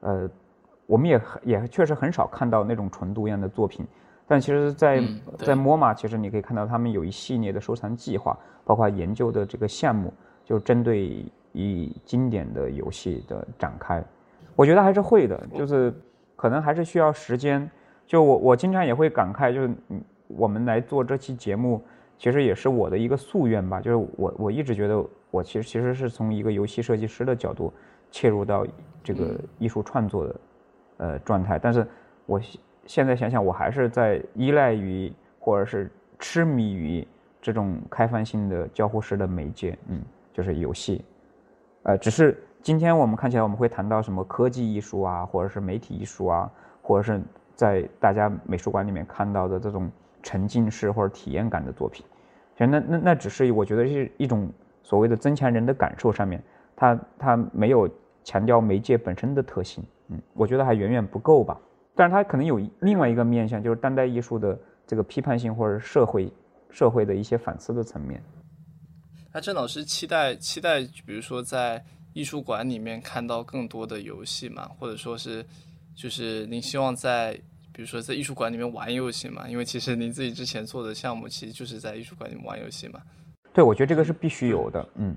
[0.00, 0.28] 呃，
[0.86, 3.86] 我们也也确实很少看到那种纯度一样的作品。
[4.26, 5.02] 但其实，在
[5.38, 10.12] 在 MoMA，其实你可以看到他们有一系列的收藏计划，包括研究的这个项目，
[10.44, 14.04] 就针对以经典的游戏的展开。
[14.54, 15.94] 我觉得还是会的，就是
[16.36, 17.70] 可能还是需要时间。
[18.06, 19.70] 就我我经常也会感慨，就是
[20.26, 21.82] 我们来做这期节目，
[22.18, 23.80] 其实也是我的一个夙愿吧。
[23.80, 27.72] 就是我我一直觉得，我其实其实是从一个游戏设计师的角度
[28.10, 28.66] 切入到
[29.02, 30.40] 这个艺术创作的
[30.98, 31.86] 呃状态，但是
[32.26, 32.40] 我。
[32.86, 37.06] 现在想想，我还是在依赖于或者是痴迷于
[37.38, 40.00] 这种开放性的交互式的媒介，嗯，
[40.32, 41.04] 就是游戏。
[41.82, 46.50] 呃，只是今天我们看起来我们会谈到什么科技艺术啊，或者是媒体艺术啊，
[46.80, 47.20] 或者是
[47.54, 49.90] 在大家美术馆里面看到的这种
[50.22, 52.06] 沉浸式或者体验感的作品。
[52.54, 54.50] 其实那那那只是我觉得是一种
[54.88, 56.42] 所谓的增强人的感受上面，
[56.74, 57.86] 它它没有
[58.24, 61.60] 强调媒介本身的特性，嗯，我觉得还远远不够吧。
[61.94, 66.32] 但是它可能有另外一个面向，就是当代艺术的这个批判性或者社会
[66.70, 68.22] 社会的一些反思的层面。
[69.30, 71.84] 那郑老师期待期待，比如说在
[72.14, 75.44] 艺术馆里面看到更多的游戏嘛，或者说是
[75.94, 77.34] 就是您希望在
[77.74, 79.46] 比如说在艺术馆里面玩游戏嘛？
[79.50, 83.02] 因为其实您自己之前做的项目其实就是在艺术馆里面玩游戏嘛。
[83.58, 84.88] 对，我觉得这个是必须有的。
[84.94, 85.16] 嗯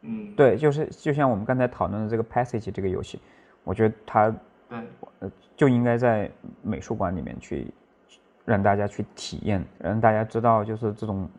[0.00, 3.20] 嗯，对，就是就像我们刚才讨论的这个 Passage 这个游戏，
[3.62, 4.34] 我觉得它。
[4.68, 4.78] 对，
[5.20, 6.28] 呃，就应该在
[6.60, 7.72] 美术馆里面去，
[8.44, 11.30] 让大家去体验，让大家知道，就是这种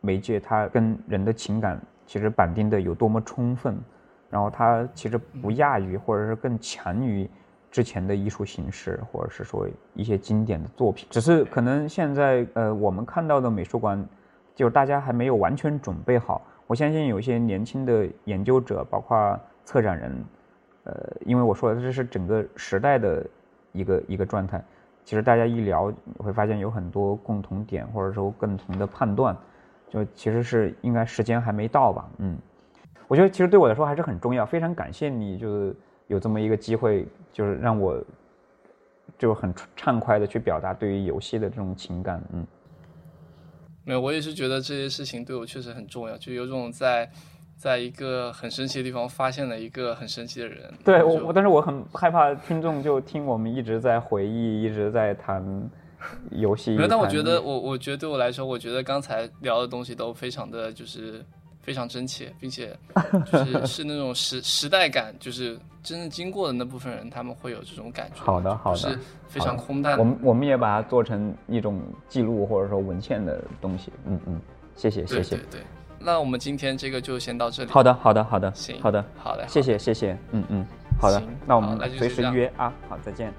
[0.00, 3.78] 媒介它跟人的情感其实绑定的有多么充分，
[4.30, 7.30] 然后它其实不亚于，或者是更强于
[7.70, 11.06] 之前的艺术形式，或者是说一些经典的作品。
[11.08, 14.04] 只是可能现在，呃，我们看到的美术馆，
[14.54, 16.42] 就是大家还没有完全准备好。
[16.66, 20.24] 我相信有一些年轻的研究者，包括策展人。
[20.84, 20.94] 呃，
[21.26, 23.24] 因为我说的这是整个时代的
[23.72, 24.64] 一个一个状态，
[25.04, 29.36] 其实大家一聊会发现有很多共同点，或者说共同的判断，
[29.90, 32.08] 就其实是应该时间还没到吧？
[32.16, 32.38] 嗯，
[33.08, 38.02] 我觉得其实对我来说还是很重要，非常感谢你，就是有这么一个机会，就是让我
[39.18, 42.22] 就很畅快的去表达对于游戏的这种情感。
[42.32, 42.46] 嗯，
[43.90, 47.10] 没有，我也是觉得这些事情对我确实很重要，就有种在。
[47.60, 50.72] 在一个很神奇的地方发现了一个很神奇的人。
[50.82, 55.44] 对我，我但是我很害怕听众就听我们一直在回忆，一直在谈
[56.30, 56.70] 游戏。
[56.70, 61.22] 没有，但我觉得我，我觉得对我来说，我觉得刚才聊的东西都非常的就是
[61.60, 62.74] 非常真切，并且
[63.30, 68.22] 就是 是那种时时代感，就是真正经过的那部分人，他们会有这种感觉。
[68.22, 68.98] 好的，好的，是
[69.28, 69.98] 非常空淡。
[69.98, 73.92] 我们我们也把它做成一种记录或者说文献的东西。
[74.06, 74.40] 嗯嗯，
[74.76, 75.36] 谢谢谢谢。
[75.36, 75.60] 对对。
[75.98, 77.70] 那我们今天这个就先到这里。
[77.70, 80.66] 好的，好的，好的，行，好的，好的，谢谢，谢谢，嗯嗯，
[80.98, 83.32] 好的，那我们随时约啊，好，再见。